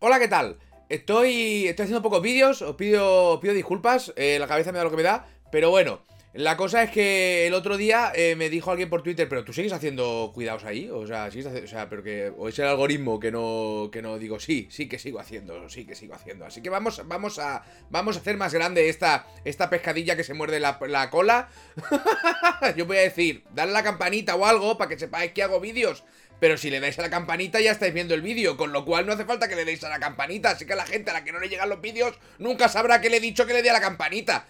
Hola, 0.00 0.20
¿qué 0.20 0.28
tal? 0.28 0.58
Estoy, 0.88 1.66
estoy 1.66 1.82
haciendo 1.82 2.02
pocos 2.02 2.22
vídeos, 2.22 2.62
os 2.62 2.76
pido, 2.76 3.32
os 3.32 3.40
pido 3.40 3.52
disculpas, 3.52 4.12
eh, 4.14 4.38
la 4.38 4.46
cabeza 4.46 4.70
me 4.70 4.78
da 4.78 4.84
lo 4.84 4.90
que 4.92 4.96
me 4.96 5.02
da, 5.02 5.26
pero 5.50 5.70
bueno, 5.70 6.02
la 6.34 6.56
cosa 6.56 6.84
es 6.84 6.92
que 6.92 7.48
el 7.48 7.54
otro 7.54 7.76
día 7.76 8.12
eh, 8.14 8.36
me 8.36 8.48
dijo 8.48 8.70
alguien 8.70 8.88
por 8.88 9.02
Twitter, 9.02 9.28
pero 9.28 9.44
tú 9.44 9.52
sigues 9.52 9.72
haciendo 9.72 10.30
cuidados 10.32 10.62
ahí, 10.62 10.88
o 10.88 11.04
sea, 11.04 11.32
sigues 11.32 11.48
haciendo, 11.48 11.66
o 11.66 11.68
sea, 11.68 11.88
pero 11.88 12.04
que, 12.04 12.32
o 12.38 12.48
es 12.48 12.56
el 12.60 12.66
algoritmo 12.66 13.18
que 13.18 13.32
no, 13.32 13.88
que 13.90 14.00
no 14.00 14.18
digo, 14.18 14.38
sí, 14.38 14.68
sí 14.70 14.88
que 14.88 15.00
sigo 15.00 15.18
haciendo, 15.18 15.68
sí 15.68 15.84
que 15.84 15.96
sigo 15.96 16.14
haciendo, 16.14 16.44
así 16.44 16.62
que 16.62 16.70
vamos, 16.70 17.02
vamos 17.08 17.40
a, 17.40 17.64
vamos 17.90 18.16
a 18.16 18.20
hacer 18.20 18.36
más 18.36 18.54
grande 18.54 18.88
esta, 18.88 19.26
esta 19.44 19.68
pescadilla 19.68 20.14
que 20.14 20.22
se 20.22 20.32
muerde 20.32 20.60
la, 20.60 20.78
la 20.86 21.10
cola, 21.10 21.48
yo 22.76 22.86
voy 22.86 22.98
a 22.98 23.00
decir, 23.00 23.42
dale 23.52 23.72
la 23.72 23.82
campanita 23.82 24.36
o 24.36 24.46
algo 24.46 24.78
para 24.78 24.90
que 24.90 24.96
sepáis 24.96 25.32
que 25.32 25.42
hago 25.42 25.58
vídeos, 25.58 26.04
pero 26.40 26.56
si 26.56 26.70
le 26.70 26.80
dais 26.80 26.98
a 26.98 27.02
la 27.02 27.10
campanita 27.10 27.60
ya 27.60 27.72
estáis 27.72 27.92
viendo 27.92 28.14
el 28.14 28.22
vídeo, 28.22 28.56
con 28.56 28.72
lo 28.72 28.84
cual 28.84 29.06
no 29.06 29.12
hace 29.12 29.24
falta 29.24 29.48
que 29.48 29.56
le 29.56 29.64
deis 29.64 29.82
a 29.84 29.88
la 29.88 29.98
campanita, 29.98 30.50
así 30.50 30.66
que 30.66 30.74
la 30.74 30.86
gente 30.86 31.10
a 31.10 31.14
la 31.14 31.24
que 31.24 31.32
no 31.32 31.40
le 31.40 31.48
llegan 31.48 31.68
los 31.68 31.80
vídeos 31.80 32.14
nunca 32.38 32.68
sabrá 32.68 33.00
que 33.00 33.10
le 33.10 33.16
he 33.16 33.20
dicho 33.20 33.46
que 33.46 33.54
le 33.54 33.62
dé 33.62 33.70
a 33.70 33.74
la 33.74 33.80
campanita. 33.80 34.46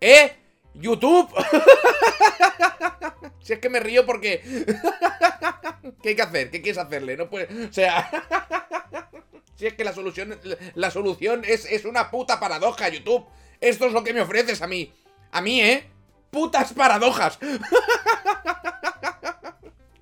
¿Eh? 0.00 0.36
YouTube. 0.74 1.30
si 3.40 3.54
es 3.54 3.58
que 3.58 3.68
me 3.68 3.80
río 3.80 4.04
porque... 4.04 4.42
¿Qué 6.02 6.10
hay 6.10 6.16
que 6.16 6.22
hacer? 6.22 6.50
¿Qué 6.50 6.60
quieres 6.60 6.78
hacerle? 6.78 7.16
No 7.16 7.30
puede... 7.30 7.66
O 7.66 7.72
sea... 7.72 8.10
si 9.56 9.66
es 9.66 9.74
que 9.74 9.84
la 9.84 9.94
solución... 9.94 10.38
La 10.74 10.90
solución 10.90 11.42
es, 11.46 11.64
es 11.64 11.84
una 11.84 12.10
puta 12.10 12.40
paradoja, 12.40 12.88
YouTube. 12.88 13.24
Esto 13.60 13.86
es 13.86 13.92
lo 13.92 14.04
que 14.04 14.12
me 14.12 14.20
ofreces 14.20 14.60
a 14.60 14.66
mí. 14.66 14.92
A 15.32 15.40
mí, 15.40 15.60
¿eh? 15.60 15.88
Putas 16.30 16.72
paradojas. 16.72 17.38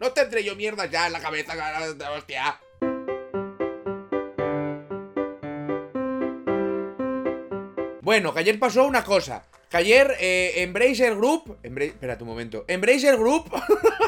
No 0.02 0.12
tendré 0.12 0.42
yo 0.42 0.56
mierda 0.56 0.86
ya 0.86 1.06
en 1.06 1.12
la 1.12 1.20
cabeza, 1.20 1.54
hostia. 2.10 2.60
Bueno, 8.00 8.34
que 8.34 8.40
ayer 8.40 8.58
pasó 8.58 8.84
una 8.84 9.04
cosa. 9.04 9.44
Que 9.70 9.76
ayer 9.76 10.16
eh, 10.18 10.54
Embracer 10.56 11.14
Group. 11.14 11.56
espérate 11.62 12.24
un 12.24 12.30
momento. 12.30 12.64
Embracer 12.66 13.16
Group 13.16 13.48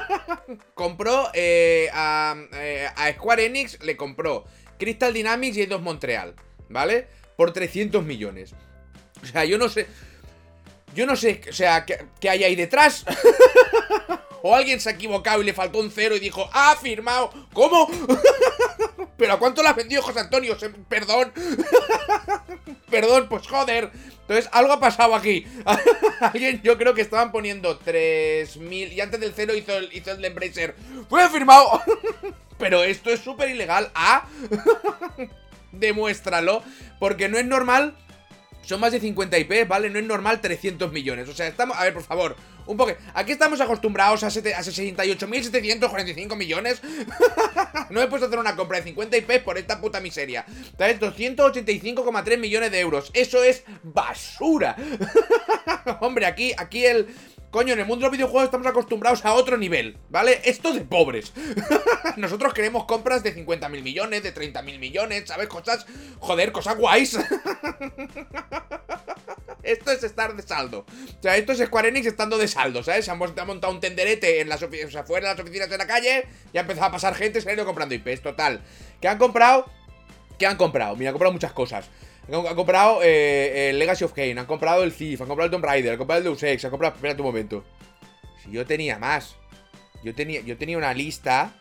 compró 0.75 1.31
eh, 1.33 1.89
a, 1.92 2.34
eh, 2.55 2.89
a, 2.97 3.12
Square 3.12 3.47
Enix, 3.47 3.81
le 3.84 3.97
compró 3.97 4.47
Crystal 4.81 5.14
Dynamics 5.14 5.58
y 5.58 5.61
Eidos 5.61 5.81
Montreal. 5.81 6.34
¿Vale? 6.70 7.06
Por 7.36 7.53
300 7.53 8.05
millones. 8.05 8.53
O 9.23 9.27
sea, 9.27 9.45
yo 9.45 9.58
no 9.58 9.69
sé. 9.69 9.86
Yo 10.92 11.06
no 11.06 11.14
sé, 11.14 11.41
o 11.48 11.53
sea, 11.53 11.84
¿qué, 11.84 12.05
qué 12.19 12.31
hay 12.31 12.42
ahí 12.42 12.56
detrás? 12.56 13.05
O 14.47 14.55
alguien 14.55 14.78
se 14.78 14.91
ha 14.91 14.92
equivocado 14.92 15.41
y 15.41 15.47
le 15.47 15.55
faltó 15.55 15.78
un 15.78 15.91
cero 15.91 16.14
y 16.14 16.20
dijo, 16.20 16.50
¡ha 16.53 16.77
firmado! 16.77 17.31
¿Cómo? 17.55 17.89
¿Pero 19.17 19.33
a 19.33 19.39
cuánto 19.39 19.62
la 19.62 19.70
ha 19.70 19.73
vendido 19.73 20.03
José 20.03 20.20
Antonio? 20.20 20.55
Perdón. 20.86 21.33
Perdón, 22.91 23.27
pues 23.31 23.47
joder. 23.47 23.91
Entonces, 24.20 24.51
algo 24.53 24.75
ha 24.75 24.81
pasado 24.81 25.14
aquí. 25.14 25.47
Alguien, 26.20 26.61
yo 26.62 26.77
creo 26.77 26.92
que 26.92 27.01
estaban 27.01 27.33
poniendo 27.33 27.81
3.000 27.81 28.92
y 28.92 29.01
antes 29.01 29.19
del 29.19 29.33
cero 29.34 29.55
hizo 29.55 29.78
el, 29.78 29.91
hizo 29.95 30.11
el 30.11 30.23
Embracer. 30.23 30.77
¡Fue 31.08 31.27
firmado! 31.31 31.81
Pero 32.58 32.84
esto 32.84 33.08
es 33.08 33.20
súper 33.20 33.48
ilegal. 33.48 33.91
¿Ah? 33.95 34.29
Demuéstralo. 35.73 36.62
Porque 36.98 37.31
no 37.31 37.39
es 37.39 37.47
normal 37.47 37.97
son 38.65 38.81
más 38.81 38.93
de 38.93 39.01
50 39.01 39.39
IP, 39.39 39.69
¿vale? 39.69 39.91
No 39.91 39.98
es 39.98 40.05
normal 40.05 40.41
300 40.41 40.91
millones. 40.93 41.29
O 41.29 41.34
sea, 41.34 41.47
estamos... 41.47 41.77
A 41.77 41.84
ver, 41.84 41.93
por 41.95 42.03
favor, 42.03 42.34
un 42.67 42.77
poco... 42.77 42.93
Aquí 43.15 43.33
estamos 43.33 43.61
acostumbrados 43.61 44.23
a, 44.23 44.29
a 44.29 44.31
68.745 44.31 46.37
millones. 46.37 46.81
no 47.91 48.01
he 48.03 48.07
puesto 48.07 48.27
a 48.27 48.29
hacer 48.29 48.39
una 48.39 48.55
compra 48.57 48.79
de 48.79 48.85
50 48.85 49.17
IP 49.17 49.42
por 49.45 49.59
esta 49.59 49.81
puta 49.81 50.01
miseria. 50.01 50.47
¿Sabes? 50.79 51.01
285,3 51.01 52.39
millones 52.39 52.70
de 52.70 52.79
euros. 52.81 53.11
Eso 53.15 53.42
es 53.42 53.65
basura. 53.83 54.77
Hombre, 56.01 56.27
aquí, 56.27 56.52
aquí 56.57 56.86
el... 56.86 57.08
Coño, 57.55 57.73
en 57.73 57.79
el 57.79 57.87
mundo 57.87 58.01
de 58.01 58.09
los 58.09 58.17
videojuegos 58.17 58.47
estamos 58.47 58.67
acostumbrados 58.67 59.25
a 59.25 59.33
otro 59.33 59.57
nivel, 59.57 59.97
¿vale? 60.11 60.41
Esto 60.42 60.73
de 60.73 60.81
pobres. 60.81 61.33
Nosotros 62.17 62.53
queremos 62.53 62.85
compras 62.85 63.23
de 63.23 63.33
50.000 63.33 63.81
millones, 63.81 64.25
de 64.25 64.35
30.000 64.35 64.81
millones, 64.81 65.29
¿sabes? 65.29 65.47
Cosas, 65.47 65.87
joder, 66.19 66.51
cosas 66.51 66.77
guays. 66.77 67.17
esto 69.63 69.93
es 69.93 70.03
estar 70.03 70.35
de 70.35 70.43
saldo. 70.43 70.81
O 70.81 71.23
sea, 71.23 71.37
esto 71.37 71.53
es 71.53 71.61
Square 71.61 71.91
Enix 71.91 72.07
estando 72.07 72.39
de 72.39 72.48
saldo, 72.48 72.83
¿sabes? 72.83 73.05
Se 73.05 73.13
ha 73.13 73.14
montado 73.14 73.70
un 73.70 73.79
tenderete 73.79 74.41
en 74.41 74.48
las 74.48 74.61
o 74.61 74.69
sea, 74.91 75.05
fuera 75.05 75.29
de 75.29 75.35
las 75.35 75.41
oficinas 75.41 75.70
de 75.70 75.79
la 75.79 75.87
calle, 75.87 76.27
ya 76.53 76.59
ha 76.59 76.63
empezado 76.63 76.89
a 76.89 76.91
pasar 76.91 77.14
gente, 77.14 77.41
se 77.41 77.48
ha 77.48 77.53
ido 77.53 77.64
comprando 77.64 77.95
IPs, 77.95 78.20
total. 78.20 78.63
¿Qué 79.01 79.07
han 79.07 79.19
comprado? 79.19 79.70
¿Qué 80.41 80.48
han 80.48 80.57
comprado? 80.57 80.97
Mira, 80.97 81.11
han 81.11 81.14
comprado 81.14 81.33
muchas 81.33 81.53
cosas. 81.53 81.89
Han 82.33 82.55
comprado 82.55 83.01
eh, 83.02 83.70
el 83.70 83.79
Legacy 83.79 84.05
of 84.05 84.12
Kane, 84.12 84.39
han 84.39 84.46
comprado 84.46 84.83
el 84.83 84.95
Thief, 84.95 85.20
han 85.20 85.29
comprado 85.29 85.46
el 85.46 85.51
Tomb 85.51 85.64
Raider, 85.64 85.92
han 85.92 85.98
comprado 85.98 86.18
el 86.18 86.24
Deus 86.24 86.42
Ex, 86.42 86.64
han 86.64 86.70
comprado... 86.70 86.95
Espérate 86.95 87.20
un 87.20 87.27
momento. 87.27 87.64
Si 88.42 88.51
yo 88.51 88.64
tenía 88.64 88.98
más. 88.98 89.36
Yo 90.02 90.14
tenía, 90.14 90.40
yo 90.40 90.57
tenía 90.57 90.79
una 90.79 90.95
lista... 90.95 91.52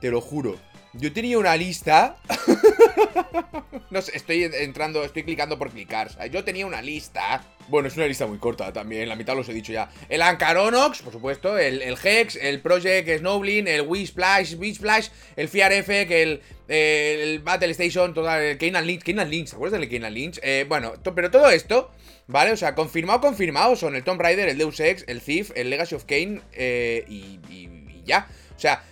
Te 0.00 0.10
lo 0.10 0.20
juro. 0.20 0.56
Yo 0.94 1.12
tenía 1.12 1.38
una 1.38 1.56
lista... 1.56 2.16
no 3.90 4.02
sé, 4.02 4.16
estoy 4.16 4.44
entrando, 4.44 5.04
estoy 5.04 5.22
clicando 5.22 5.58
por 5.58 5.70
clicar. 5.70 6.10
yo 6.30 6.44
tenía 6.44 6.66
una 6.66 6.82
lista... 6.82 7.44
Bueno, 7.68 7.88
es 7.88 7.96
una 7.96 8.06
lista 8.06 8.26
muy 8.26 8.38
corta 8.38 8.72
también, 8.72 9.08
la 9.08 9.16
mitad 9.16 9.36
los 9.36 9.48
he 9.48 9.54
dicho 9.54 9.72
ya. 9.72 9.88
El 10.08 10.20
Ancaronox, 10.20 11.00
por 11.00 11.12
supuesto, 11.12 11.56
el, 11.58 11.96
Hex, 12.02 12.36
el 12.36 12.60
Project 12.60 13.08
Snowblin, 13.20 13.68
el 13.68 13.82
Wii 13.82 14.06
Splash, 14.06 14.56
Wii 14.56 14.74
Splash, 14.74 15.08
el 15.36 15.48
que 15.48 16.22
el, 16.22 16.42
el 16.68 17.38
Battle 17.38 17.70
Station, 17.70 18.12
todo 18.12 18.34
el 18.34 18.58
Keynan 18.58 18.86
Lynch, 18.86 19.02
Keynan 19.02 19.30
Lynch, 19.30 19.48
¿se 19.48 19.56
acuerdas 19.56 19.80
del 19.80 20.14
Lynch? 20.14 20.40
Eh, 20.42 20.66
bueno, 20.68 20.94
pero 21.14 21.30
todo 21.30 21.48
esto, 21.50 21.90
¿vale? 22.26 22.50
O 22.50 22.56
sea, 22.56 22.74
confirmado, 22.74 23.20
confirmado 23.20 23.76
son 23.76 23.94
el 23.94 24.02
Tomb 24.02 24.20
Raider, 24.20 24.48
el 24.48 24.58
Deus 24.58 24.80
Ex, 24.80 25.04
el 25.06 25.20
Thief, 25.22 25.52
el 25.54 25.70
Legacy 25.70 25.94
of 25.94 26.04
Kane 26.04 26.40
eh, 26.52 27.04
y, 27.08 27.38
y 27.48 28.02
ya. 28.04 28.26
O 28.56 28.58
sea, 28.58 28.82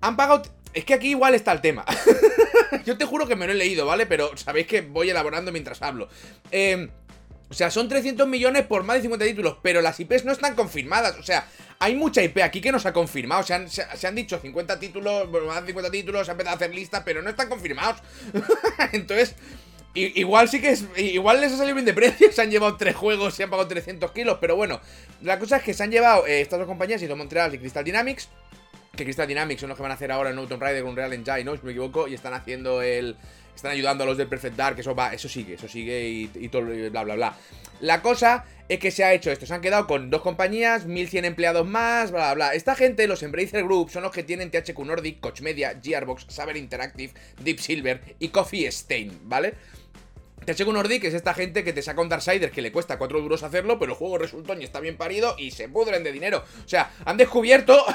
han 0.00 0.16
pagado... 0.16 0.42
Es 0.76 0.84
que 0.84 0.92
aquí 0.92 1.08
igual 1.08 1.34
está 1.34 1.52
el 1.52 1.62
tema. 1.62 1.86
Yo 2.84 2.98
te 2.98 3.06
juro 3.06 3.26
que 3.26 3.34
me 3.34 3.46
lo 3.46 3.52
he 3.52 3.56
leído, 3.56 3.86
¿vale? 3.86 4.04
Pero 4.04 4.36
sabéis 4.36 4.66
que 4.66 4.82
voy 4.82 5.08
elaborando 5.08 5.50
mientras 5.50 5.80
hablo. 5.82 6.08
Eh... 6.52 6.88
O 7.48 7.54
sea, 7.54 7.70
son 7.70 7.88
300 7.88 8.26
millones 8.26 8.66
por 8.66 8.82
más 8.82 8.96
de 8.96 9.02
50 9.02 9.24
títulos, 9.24 9.56
pero 9.62 9.80
las 9.80 10.00
IPs 10.00 10.24
no 10.24 10.32
están 10.32 10.56
confirmadas. 10.56 11.16
O 11.16 11.22
sea, 11.22 11.46
hay 11.78 11.94
mucha 11.94 12.20
IP 12.20 12.38
aquí 12.42 12.60
que 12.60 12.72
no 12.72 12.80
se 12.80 12.88
ha 12.88 12.92
confirmado. 12.92 13.44
Se 13.44 13.54
han, 13.54 13.70
se, 13.70 13.84
han 14.04 14.16
dicho 14.16 14.40
50 14.40 14.80
títulos, 14.80 15.28
más 15.46 15.60
de 15.60 15.68
50 15.68 15.90
títulos, 15.92 16.26
se 16.26 16.32
ha 16.32 16.34
empezado 16.34 16.54
a 16.54 16.56
hacer 16.56 16.74
lista, 16.74 17.04
pero 17.04 17.22
no 17.22 17.30
están 17.30 17.48
confirmados. 17.48 18.02
Entonces, 18.92 19.36
igual 19.94 20.48
sí 20.48 20.60
que 20.60 20.70
es. 20.70 20.86
Igual 20.96 21.40
les 21.40 21.52
ha 21.52 21.56
salido 21.56 21.76
bien 21.76 21.86
de 21.86 21.94
precio. 21.94 22.32
Se 22.32 22.42
han 22.42 22.50
llevado 22.50 22.76
tres 22.76 22.96
juegos 22.96 23.38
y 23.38 23.44
han 23.44 23.50
pagado 23.50 23.68
300 23.68 24.10
kilos. 24.10 24.38
Pero 24.40 24.56
bueno, 24.56 24.80
la 25.22 25.38
cosa 25.38 25.58
es 25.58 25.62
que 25.62 25.72
se 25.72 25.84
han 25.84 25.92
llevado 25.92 26.26
eh, 26.26 26.40
estas 26.40 26.58
dos 26.58 26.66
compañías, 26.66 27.00
Ido 27.00 27.14
Montreal 27.14 27.54
y 27.54 27.58
Crystal 27.58 27.84
Dynamics. 27.84 28.28
Que 28.96 29.04
Crystal 29.04 29.28
Dynamics 29.28 29.60
son 29.60 29.68
los 29.68 29.76
que 29.76 29.82
van 29.82 29.92
a 29.92 29.94
hacer 29.94 30.10
ahora 30.10 30.30
el 30.30 30.36
Tomb 30.48 30.60
Raider 30.60 30.82
con 30.82 30.96
Real 30.96 31.12
Engine, 31.12 31.44
¿no? 31.44 31.56
Si 31.56 31.64
me 31.64 31.72
equivoco. 31.72 32.08
Y 32.08 32.14
están 32.14 32.34
haciendo 32.34 32.82
el 32.82 33.16
están 33.56 33.72
ayudando 33.72 34.04
a 34.04 34.06
los 34.06 34.16
del 34.16 34.28
Perfect 34.28 34.54
Dark, 34.54 34.78
eso 34.78 34.94
va, 34.94 35.12
eso 35.12 35.28
sigue, 35.28 35.54
eso 35.54 35.66
sigue 35.66 36.08
y, 36.08 36.48
todo, 36.48 36.62
bla, 36.90 37.04
bla, 37.04 37.14
bla. 37.14 37.36
La 37.80 38.02
cosa 38.02 38.44
es 38.68 38.78
que 38.78 38.90
se 38.90 39.02
ha 39.02 39.12
hecho 39.12 39.30
esto, 39.30 39.46
se 39.46 39.54
han 39.54 39.60
quedado 39.60 39.86
con 39.86 40.10
dos 40.10 40.22
compañías, 40.22 40.86
1100 40.86 41.24
empleados 41.24 41.66
más, 41.66 42.10
bla, 42.10 42.34
bla, 42.34 42.34
bla. 42.34 42.54
Esta 42.54 42.74
gente, 42.74 43.06
los 43.06 43.22
Embracer 43.22 43.64
Group, 43.64 43.90
son 43.90 44.02
los 44.02 44.12
que 44.12 44.22
tienen 44.22 44.50
THQ 44.50 44.78
Nordic, 44.80 45.20
Coach 45.20 45.40
Media, 45.40 45.78
Gearbox, 45.82 46.26
Saber 46.28 46.56
Interactive, 46.56 47.12
Deep 47.42 47.58
Silver 47.58 48.00
y 48.18 48.28
Coffee 48.28 48.66
Stain, 48.66 49.20
¿vale? 49.24 49.54
Nordic 50.72 51.04
es 51.04 51.14
esta 51.14 51.34
gente 51.34 51.64
que 51.64 51.72
te 51.72 51.82
saca 51.82 52.00
un 52.00 52.08
Darksiders 52.08 52.52
que 52.52 52.62
le 52.62 52.72
cuesta 52.72 52.98
4 52.98 53.20
duros 53.20 53.42
hacerlo, 53.42 53.78
pero 53.78 53.92
el 53.92 53.98
juego 53.98 54.18
resultó 54.18 54.58
y 54.58 54.64
está 54.64 54.80
bien 54.80 54.96
parido 54.96 55.34
y 55.38 55.50
se 55.50 55.68
pudren 55.68 56.04
de 56.04 56.12
dinero. 56.12 56.44
O 56.64 56.68
sea, 56.68 56.90
han 57.04 57.16
descubierto... 57.16 57.84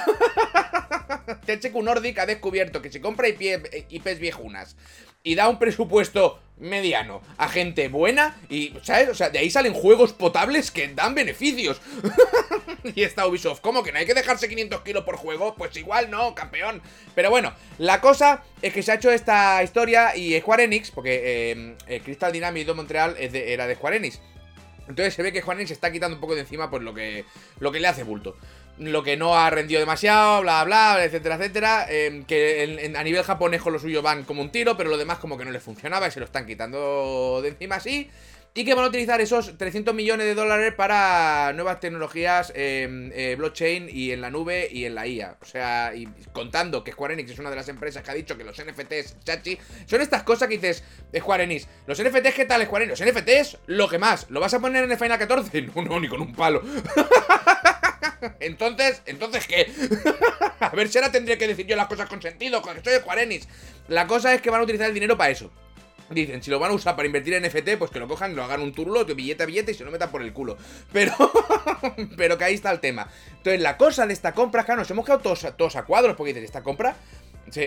THQ 1.46 1.76
Nordic 1.82 2.20
ha 2.20 2.26
descubierto 2.26 2.82
que 2.82 2.92
si 2.92 3.00
compra 3.00 3.28
IPs 3.28 4.20
viejunas 4.20 4.76
y 5.23 5.35
da 5.35 5.47
un 5.47 5.59
presupuesto 5.59 6.40
mediano 6.62 7.22
a 7.38 7.50
gente 7.50 7.88
buena 7.90 8.38
y, 8.47 8.73
¿sabes? 8.84 9.09
O 9.09 9.16
sea, 9.16 9.29
de 9.29 9.40
ahí 9.40 9.50
salen 9.50 9.73
juegos 9.73 10.14
potables 10.14 10.72
que 10.72 10.88
dan 10.90 11.16
beneficios. 11.16 11.82
y 12.96 13.03
está 13.03 13.26
Ubisoft, 13.28 13.62
¿cómo 13.62 13.84
que 13.84 13.91
no 13.91 14.00
hay 14.00 14.06
que 14.06 14.14
dejarse 14.14 14.47
500 14.47 14.82
kilos 14.82 15.03
por 15.03 15.18
juego? 15.18 15.56
Pues 15.56 15.76
igual 15.78 16.09
no, 16.09 16.35
campeón. 16.35 16.82
Pero 17.16 17.29
bueno, 17.29 17.53
la 17.78 18.00
cosa 18.00 18.44
es 18.62 18.73
que 18.73 18.84
se 18.84 18.91
ha 18.91 18.96
hecho 18.96 19.12
esta 19.12 19.62
historia 19.64 20.16
y 20.16 20.40
Square 20.40 20.66
Enix, 20.66 20.91
porque 20.91 21.22
eh, 21.23 21.76
eh, 21.88 22.02
Crystal 22.02 22.32
Dynamics 22.32 22.68
de 22.68 22.73
Montreal 22.73 23.16
era 23.18 23.68
de 23.68 23.76
Square 23.76 23.97
Enix. 23.97 24.22
Entonces 24.88 25.14
se 25.14 25.23
ve 25.23 25.34
que 25.34 25.40
Enix 25.40 25.70
se 25.70 25.73
está 25.73 25.91
quitando 25.91 26.16
un 26.16 26.22
poco 26.22 26.35
de 26.35 26.41
encima 26.41 26.70
pues 26.70 26.84
lo 26.84 26.94
que, 26.94 27.26
lo 27.59 27.72
que 27.72 27.79
le 27.79 27.88
hace 27.88 28.03
bulto 28.03 28.35
lo 28.82 29.04
que 29.04 29.16
no 29.16 29.38
ha 29.38 29.50
rendido 29.50 29.80
demasiado, 29.80 30.42
bla, 30.42 30.64
bla, 30.64 31.04
etcétera, 31.04 31.36
etcétera. 31.36 31.86
Em, 31.90 32.24
que 32.26 32.92
a 32.96 33.04
nivel 33.04 33.24
japonés 33.24 33.62
con 33.62 33.74
lo 33.74 33.80
suyo 33.80 34.02
van 34.02 34.24
como 34.24 34.42
un 34.42 34.52
tiro, 34.52 34.76
pero 34.76 34.90
lo 34.90 34.98
demás 34.98 35.20
como 35.20 35.38
que 35.38 35.46
no 35.46 35.52
les 35.52 35.64
funcionaba 35.64 36.08
y 36.08 36.12
se 36.12 36.20
lo 36.20 36.26
están 36.26 36.46
quitando 36.46 37.40
de 37.42 37.50
encima 37.50 37.76
así. 37.76 38.10
y 38.54 38.66
que 38.66 38.74
van 38.74 38.84
a 38.84 38.90
utilizar 38.90 39.22
esos 39.22 39.58
300 39.58 39.96
millones 39.96 40.26
de 40.26 40.36
dólares 40.36 40.74
para 40.76 41.54
nuevas 41.54 41.80
tecnologías 41.80 42.52
eh, 42.54 43.36
blockchain 43.38 43.88
y 43.90 44.12
en 44.12 44.20
la 44.20 44.30
nube 44.30 44.68
y 44.70 44.84
en 44.84 44.94
la 44.94 45.08
IA. 45.08 45.38
O 45.42 45.46
sea, 45.46 45.94
y 45.96 46.06
contando 46.34 46.84
que 46.84 46.92
Square 46.92 47.14
Enix 47.14 47.32
es 47.32 47.40
una 47.40 47.50
de 47.50 47.56
las 47.56 47.70
empresas 47.70 48.04
que 48.04 48.12
ha 48.12 48.14
dicho 48.14 48.38
que 48.38 48.44
los 48.44 48.62
NFTs, 48.62 49.24
chachi, 49.24 49.58
son 49.86 50.02
estas 50.02 50.24
cosas 50.24 50.50
que 50.50 50.56
dices, 50.56 50.84
Square 51.18 51.46
Enix, 51.46 51.68
los 51.88 52.02
NFTs, 52.04 52.34
¿qué 52.36 52.46
tal 52.46 52.66
Square 52.66 52.86
Enix? 52.86 53.00
Los 53.00 53.10
NFTs, 53.10 53.58
lo 53.68 53.88
que 53.88 53.98
más, 53.98 54.30
¿lo 54.30 54.42
vas 54.42 54.54
a 54.54 54.60
poner 54.60 54.84
en 54.84 54.92
el 54.92 54.98
Final 54.98 55.18
14? 55.18 55.62
No, 55.74 55.84
no, 55.84 56.00
ni 56.02 56.10
con 56.10 56.20
un 56.20 56.34
palo. 56.34 56.62
entonces, 58.40 59.02
¿entonces 59.06 59.47
qué? 59.47 59.72
a 60.59 60.70
ver 60.70 60.90
si 60.90 60.97
ahora 60.97 61.12
tendría 61.12 61.38
que 61.38 61.47
decir 61.47 61.66
yo 61.66 61.76
las 61.76 61.88
cosas 61.88 62.08
con 62.08 62.22
sentido, 62.22 62.62
que 62.62 62.82
soy 62.84 63.00
Square 63.00 63.23
Enix. 63.23 63.47
La 63.88 64.08
cosa 64.08 64.34
es 64.34 64.41
que 64.41 64.50
van 64.50 64.62
a 64.62 64.64
utilizar 64.64 64.88
el 64.88 64.94
dinero 64.94 65.18
para 65.18 65.32
eso. 65.32 65.52
Dicen, 66.09 66.44
si 66.44 66.52
lo 66.52 66.59
van 66.59 66.72
a 66.72 66.73
usar 66.73 66.96
para 66.97 67.06
invertir 67.06 67.34
en 67.35 67.44
NFT, 67.44 67.78
pues 67.78 67.90
que 67.90 68.00
lo 68.00 68.08
cojan, 68.08 68.35
lo 68.35 68.44
hagan 68.44 68.62
un 68.62 68.73
turlo, 68.73 69.06
billete 69.06 69.44
a 69.44 69.46
billete 69.46 69.72
y 69.72 69.76
se 69.76 69.85
lo 69.85 69.91
metan 69.91 70.12
por 70.12 70.22
el 70.22 70.34
culo. 70.34 70.58
Pero, 70.91 71.14
pero 72.18 72.38
que 72.38 72.44
ahí 72.44 72.53
está 72.53 72.70
el 72.72 72.82
tema. 72.82 73.08
Entonces, 73.29 73.62
la 73.62 73.78
cosa 73.78 74.06
de 74.06 74.14
esta 74.14 74.34
compra, 74.34 74.66
claro, 74.66 74.82
nos 74.82 74.91
hemos 74.91 75.06
quedado 75.06 75.22
todos, 75.22 75.76
a 75.76 75.84
cuadros, 75.84 76.18
porque 76.18 76.34
dicen, 76.34 76.44
esta 76.44 76.64
compra, 76.64 76.97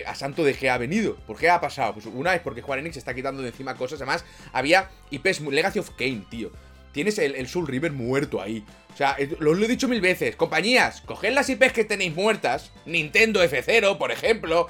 a 0.05 0.15
santo 0.15 0.43
de 0.43 0.53
qué 0.53 0.69
ha 0.69 0.77
venido. 0.77 1.15
¿Por 1.27 1.37
qué 1.37 1.49
ha 1.49 1.59
pasado? 1.59 1.93
Pues 1.93 2.05
una 2.05 2.31
vez 2.31 2.41
porque 2.43 2.61
Square 2.61 2.81
Enix 2.81 2.97
está 2.97 3.15
quitando 3.15 3.41
de 3.41 3.49
encima 3.49 3.75
cosas, 3.75 3.99
además, 3.99 4.23
había 4.53 4.89
IPs, 5.09 5.41
Legacy 5.41 5.79
of 5.79 5.89
Kane, 5.97 6.25
tío. 6.29 6.51
Tienes 6.95 7.19
el, 7.19 7.45
Soul 7.49 7.67
River 7.67 7.91
muerto 7.91 8.41
ahí. 8.41 8.63
O 8.93 8.95
sea, 8.95 9.17
lo, 9.39 9.53
lo 9.53 9.65
he 9.65 9.67
dicho 9.67 9.89
mil 9.89 9.99
veces. 9.99 10.37
Compañías, 10.37 11.01
coged 11.01 11.33
las 11.33 11.49
IPs 11.49 11.73
que 11.73 11.83
tenéis 11.83 12.15
muertas, 12.15 12.71
Nintendo 12.85 13.43
F0, 13.43 13.97
por 13.97 14.13
ejemplo, 14.13 14.69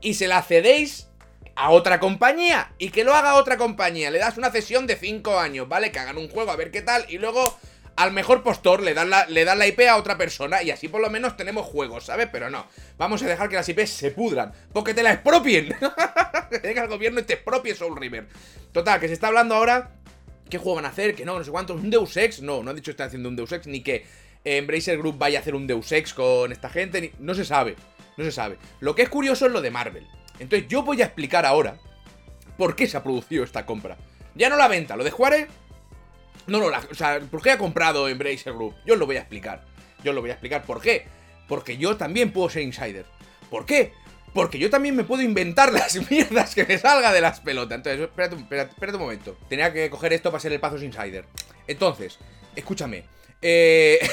y 0.00 0.14
se 0.14 0.26
las 0.26 0.46
cedéis 0.46 1.08
a 1.54 1.68
otra 1.68 2.00
compañía 2.00 2.72
y 2.78 2.88
que 2.88 3.04
lo 3.04 3.14
haga 3.14 3.34
otra 3.34 3.58
compañía. 3.58 4.10
Le 4.10 4.18
das 4.18 4.38
una 4.38 4.50
cesión 4.50 4.86
de 4.86 4.96
5 4.96 5.38
años, 5.38 5.68
¿vale? 5.68 5.92
Que 5.92 5.98
hagan 5.98 6.16
un 6.16 6.30
juego 6.30 6.50
a 6.50 6.56
ver 6.56 6.70
qué 6.70 6.80
tal 6.80 7.04
y 7.10 7.18
luego 7.18 7.54
al 7.94 8.10
mejor 8.10 8.42
postor 8.42 8.82
le 8.82 8.94
dan, 8.94 9.10
la, 9.10 9.26
le 9.26 9.44
dan 9.44 9.58
la 9.58 9.66
IP 9.66 9.80
a 9.80 9.96
otra 9.96 10.16
persona 10.16 10.62
y 10.62 10.70
así 10.70 10.88
por 10.88 11.02
lo 11.02 11.10
menos 11.10 11.36
tenemos 11.36 11.66
juegos, 11.66 12.06
¿sabes? 12.06 12.30
Pero 12.32 12.48
no, 12.48 12.64
vamos 12.96 13.22
a 13.22 13.26
dejar 13.26 13.50
que 13.50 13.56
las 13.56 13.68
IPs 13.68 13.90
se 13.90 14.12
pudran, 14.12 14.54
porque 14.72 14.94
te 14.94 15.02
la 15.02 15.12
expropien. 15.12 15.76
que 16.50 16.58
venga 16.60 16.84
el 16.84 16.88
gobierno 16.88 17.20
y 17.20 17.24
te 17.24 17.34
expropie 17.34 17.74
Soul 17.74 17.98
River. 17.98 18.28
Total, 18.72 18.98
que 18.98 19.08
se 19.08 19.12
está 19.12 19.26
hablando 19.26 19.54
ahora 19.54 19.90
qué 20.48 20.58
juego 20.58 20.76
van 20.76 20.84
a 20.84 20.88
hacer, 20.88 21.14
que 21.14 21.24
no, 21.24 21.38
no 21.38 21.44
sé 21.44 21.50
cuánto, 21.50 21.74
un 21.74 21.90
Deus 21.90 22.16
Ex, 22.16 22.42
no, 22.42 22.62
no 22.62 22.70
han 22.70 22.76
dicho 22.76 22.86
que 22.86 22.92
están 22.92 23.08
haciendo 23.08 23.28
un 23.28 23.36
Deus 23.36 23.52
Ex, 23.52 23.66
ni 23.66 23.80
que 23.80 24.06
Embracer 24.44 24.98
Group 24.98 25.18
vaya 25.18 25.38
a 25.38 25.42
hacer 25.42 25.54
un 25.54 25.66
Deus 25.66 25.90
Ex 25.92 26.14
con 26.14 26.52
esta 26.52 26.68
gente, 26.70 27.12
no 27.18 27.34
se 27.34 27.44
sabe, 27.44 27.76
no 28.16 28.24
se 28.24 28.32
sabe. 28.32 28.58
Lo 28.80 28.94
que 28.94 29.02
es 29.02 29.08
curioso 29.08 29.46
es 29.46 29.52
lo 29.52 29.60
de 29.60 29.70
Marvel. 29.70 30.06
Entonces 30.38 30.68
yo 30.68 30.82
voy 30.82 31.02
a 31.02 31.06
explicar 31.06 31.46
ahora 31.46 31.78
por 32.56 32.76
qué 32.76 32.86
se 32.86 32.96
ha 32.96 33.02
producido 33.02 33.44
esta 33.44 33.66
compra. 33.66 33.96
Ya 34.34 34.48
no 34.48 34.56
la 34.56 34.68
venta, 34.68 34.96
lo 34.96 35.04
de 35.04 35.10
Juárez... 35.10 35.48
No, 36.46 36.60
no, 36.60 36.66
o 36.66 36.94
sea, 36.94 37.18
¿por 37.28 37.42
qué 37.42 37.50
ha 37.50 37.58
comprado 37.58 38.08
Embracer 38.08 38.52
Group? 38.52 38.76
Yo 38.86 38.94
os 38.94 39.00
lo 39.00 39.06
voy 39.06 39.16
a 39.16 39.20
explicar. 39.20 39.64
Yo 40.04 40.12
os 40.12 40.14
lo 40.14 40.20
voy 40.20 40.30
a 40.30 40.34
explicar. 40.34 40.62
¿Por 40.62 40.80
qué? 40.80 41.06
Porque 41.48 41.76
yo 41.76 41.96
también 41.96 42.30
puedo 42.30 42.48
ser 42.48 42.62
insider. 42.62 43.04
¿Por 43.50 43.66
qué? 43.66 43.92
Porque 44.36 44.58
yo 44.58 44.68
también 44.68 44.94
me 44.94 45.02
puedo 45.02 45.22
inventar 45.22 45.72
las 45.72 46.10
mierdas 46.10 46.54
que 46.54 46.66
me 46.66 46.76
salga 46.76 47.10
de 47.10 47.22
las 47.22 47.40
pelotas. 47.40 47.76
Entonces, 47.76 48.02
espérate, 48.02 48.36
espérate, 48.36 48.96
un 48.98 49.02
momento. 49.02 49.34
Tenía 49.48 49.72
que 49.72 49.88
coger 49.88 50.12
esto 50.12 50.30
para 50.30 50.42
ser 50.42 50.52
el 50.52 50.60
Pazos 50.60 50.82
Insider. 50.82 51.24
Entonces, 51.66 52.18
escúchame. 52.54 53.04
Eh... 53.40 53.98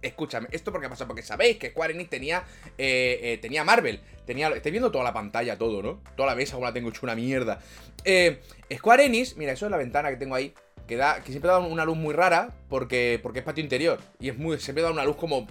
escúchame, 0.00 0.48
esto 0.50 0.72
porque 0.72 0.88
pasa, 0.88 1.06
porque 1.06 1.22
sabéis 1.22 1.58
que 1.58 1.70
Square 1.70 1.92
Enix 1.92 2.08
tenía, 2.08 2.44
eh, 2.78 3.20
eh, 3.22 3.38
tenía 3.42 3.64
Marvel, 3.64 4.00
tenía, 4.24 4.48
viendo 4.48 4.90
toda 4.90 5.04
la 5.04 5.12
pantalla, 5.12 5.58
todo, 5.58 5.82
¿no? 5.82 6.02
Toda 6.16 6.30
la 6.30 6.34
mesa 6.34 6.54
como 6.54 6.64
la 6.64 6.72
tengo 6.72 6.88
hecho 6.88 7.00
una 7.02 7.14
mierda. 7.14 7.60
Eh, 8.04 8.40
Square 8.74 9.04
Enix, 9.04 9.36
mira, 9.36 9.52
eso 9.52 9.66
es 9.66 9.70
la 9.70 9.76
ventana 9.76 10.08
que 10.08 10.16
tengo 10.16 10.34
ahí, 10.34 10.54
que, 10.90 10.96
da, 10.96 11.22
que 11.22 11.30
siempre 11.30 11.50
da 11.50 11.60
una 11.60 11.84
luz 11.84 11.96
muy 11.96 12.12
rara, 12.12 12.50
porque, 12.68 13.20
porque 13.22 13.38
es 13.38 13.44
patio 13.44 13.62
interior, 13.62 14.00
y 14.18 14.28
es 14.28 14.36
muy, 14.36 14.58
siempre 14.58 14.82
da 14.82 14.90
una 14.90 15.04
luz 15.04 15.14
como, 15.14 15.46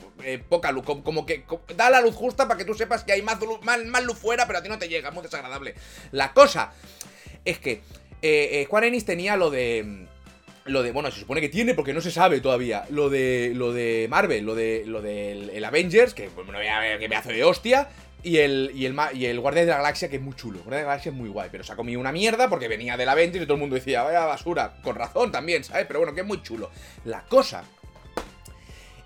poca 0.49 0.71
luz, 0.73 0.83
como, 0.83 1.25
que, 1.25 1.45
da 1.77 1.89
la 1.89 2.01
luz 2.01 2.13
justa 2.13 2.45
para 2.45 2.57
que 2.57 2.65
tú 2.65 2.73
sepas 2.73 3.05
que 3.05 3.13
hay 3.13 3.21
más 3.21 3.39
luz, 3.39 3.59
más, 3.63 4.03
luz 4.03 4.17
fuera, 4.17 4.45
pero 4.45 4.59
a 4.59 4.61
ti 4.61 4.67
no 4.67 4.77
te 4.77 4.89
llega, 4.89 5.07
es 5.07 5.15
muy 5.15 5.23
desagradable. 5.23 5.75
La 6.11 6.33
cosa 6.33 6.73
es 7.45 7.57
que 7.57 7.81
Square 8.65 8.87
Enix 8.87 9.05
tenía 9.05 9.37
lo 9.37 9.49
de 9.49 10.05
lo 10.65 10.83
de, 10.83 10.91
bueno, 10.91 11.09
se 11.09 11.21
supone 11.21 11.39
que 11.41 11.49
tiene 11.49 11.73
porque 11.73 11.93
no 11.93 12.01
se 12.01 12.11
sabe 12.11 12.41
todavía, 12.41 12.85
lo 12.89 13.09
de 13.09 13.53
lo 13.55 13.71
de 13.71 14.07
Marvel, 14.09 14.45
lo 14.45 14.55
de 14.55 14.83
lo 14.85 15.01
del 15.01 15.49
el 15.51 15.63
Avengers, 15.63 16.13
que 16.13 16.27
ver 16.27 16.99
qué 16.99 17.15
hace 17.15 17.31
de 17.31 17.45
hostia, 17.45 17.87
y 18.23 18.37
el, 18.37 18.71
y 18.73 18.85
el, 18.85 19.39
Guardia 19.39 19.61
de 19.61 19.71
la 19.71 19.77
Galaxia, 19.77 20.09
que 20.09 20.17
es 20.17 20.21
muy 20.21 20.33
chulo. 20.35 20.59
Guardia 20.59 20.79
de 20.79 20.83
la 20.83 20.89
Galaxia 20.89 21.09
es 21.11 21.15
muy 21.15 21.29
guay, 21.29 21.49
pero 21.51 21.63
se 21.63 21.71
ha 21.71 21.75
comido 21.75 21.99
una 21.99 22.11
mierda 22.11 22.49
porque 22.49 22.67
venía 22.67 22.97
del 22.97 23.09
Avengers 23.09 23.43
y 23.43 23.45
todo 23.45 23.55
el 23.55 23.61
mundo 23.61 23.75
decía, 23.75 24.03
vaya 24.03 24.25
basura. 24.25 24.77
Con 24.83 24.95
razón 24.95 25.31
también, 25.31 25.63
¿sabes? 25.63 25.85
Pero 25.87 25.99
bueno, 25.99 26.13
que 26.13 26.21
es 26.21 26.27
muy 26.27 26.41
chulo. 26.43 26.69
La 27.05 27.23
cosa 27.23 27.63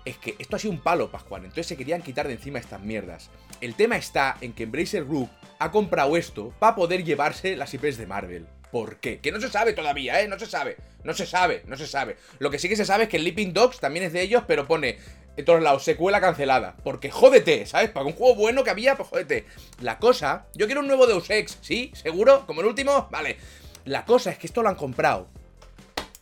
es 0.04 0.18
que 0.18 0.34
esto 0.38 0.56
ha 0.56 0.58
sido 0.58 0.72
un 0.72 0.80
palo, 0.80 1.10
Pascual. 1.10 1.42
Entonces 1.42 1.66
se 1.66 1.76
querían 1.76 2.02
quitar 2.02 2.26
de 2.26 2.34
encima 2.34 2.58
estas 2.58 2.80
mierdas. 2.80 3.30
El 3.60 3.74
tema 3.74 3.96
está 3.96 4.36
en 4.40 4.52
que 4.52 4.64
Embracer 4.64 5.04
Group 5.04 5.30
ha 5.58 5.70
comprado 5.70 6.16
esto 6.16 6.52
para 6.58 6.74
poder 6.74 7.04
llevarse 7.04 7.56
las 7.56 7.72
IPs 7.72 7.96
de 7.96 8.06
Marvel 8.06 8.46
por 8.74 8.96
qué. 8.96 9.20
Que 9.20 9.30
no 9.30 9.40
se 9.40 9.48
sabe 9.48 9.72
todavía, 9.72 10.20
¿eh? 10.20 10.26
No 10.26 10.36
se 10.36 10.46
sabe. 10.46 10.76
No 11.04 11.14
se 11.14 11.26
sabe, 11.26 11.62
no 11.68 11.76
se 11.76 11.86
sabe. 11.86 12.16
Lo 12.40 12.50
que 12.50 12.58
sí 12.58 12.68
que 12.68 12.74
se 12.74 12.84
sabe 12.84 13.04
es 13.04 13.08
que 13.08 13.18
el 13.18 13.22
Leaping 13.24 13.52
Dogs 13.52 13.78
también 13.78 14.04
es 14.04 14.12
de 14.12 14.20
ellos, 14.20 14.42
pero 14.48 14.66
pone 14.66 14.98
en 15.36 15.44
todos 15.44 15.62
lados, 15.62 15.84
secuela 15.84 16.20
cancelada. 16.20 16.76
Porque 16.84 17.10
jódete, 17.10 17.66
¿sabes? 17.66 17.90
Para 17.90 18.06
un 18.06 18.12
juego 18.12 18.34
bueno 18.34 18.64
que 18.64 18.70
había, 18.70 18.96
pues 18.96 19.08
jódete. 19.08 19.46
La 19.80 19.98
cosa, 19.98 20.46
yo 20.54 20.66
quiero 20.66 20.80
un 20.80 20.86
nuevo 20.86 21.06
Deus 21.06 21.28
Ex, 21.30 21.58
¿sí? 21.60 21.90
¿Seguro? 21.94 22.46
¿Como 22.46 22.60
el 22.60 22.68
último? 22.68 23.08
Vale. 23.10 23.36
La 23.84 24.04
cosa 24.04 24.30
es 24.30 24.38
que 24.38 24.46
esto 24.46 24.62
lo 24.62 24.68
han 24.68 24.76
comprado. 24.76 25.28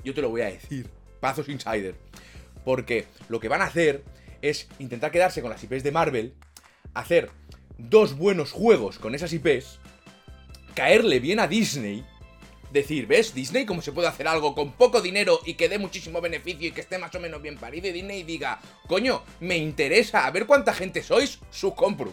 Yo 0.04 0.14
te 0.14 0.22
lo 0.22 0.30
voy 0.30 0.40
a 0.40 0.46
decir. 0.46 0.88
Pazos 1.20 1.48
Insider. 1.48 1.94
Porque 2.64 3.06
lo 3.28 3.38
que 3.38 3.48
van 3.48 3.62
a 3.62 3.66
hacer 3.66 4.02
es 4.40 4.68
intentar 4.78 5.10
quedarse 5.10 5.40
con 5.40 5.50
las 5.50 5.62
IPs 5.62 5.84
de 5.84 5.92
Marvel, 5.92 6.34
hacer 6.94 7.30
dos 7.78 8.16
buenos 8.16 8.52
juegos 8.52 8.98
con 8.98 9.14
esas 9.14 9.32
IPs, 9.32 9.78
caerle 10.74 11.20
bien 11.20 11.38
a 11.38 11.46
Disney 11.46 12.04
decir, 12.72 13.06
¿ves? 13.06 13.34
Disney, 13.34 13.66
cómo 13.66 13.82
se 13.82 13.92
puede 13.92 14.08
hacer 14.08 14.26
algo 14.26 14.54
con 14.54 14.72
poco 14.72 15.00
dinero 15.00 15.40
y 15.44 15.54
que 15.54 15.68
dé 15.68 15.78
muchísimo 15.78 16.20
beneficio 16.20 16.68
y 16.68 16.72
que 16.72 16.80
esté 16.80 16.98
más 16.98 17.14
o 17.14 17.20
menos 17.20 17.42
bien 17.42 17.58
parido. 17.58 17.88
Y 17.88 17.92
Disney 17.92 18.22
diga, 18.22 18.60
coño, 18.88 19.22
me 19.40 19.56
interesa, 19.56 20.26
a 20.26 20.30
ver 20.30 20.46
cuánta 20.46 20.72
gente 20.72 21.02
sois, 21.02 21.38
su 21.50 21.74
compro. 21.74 22.12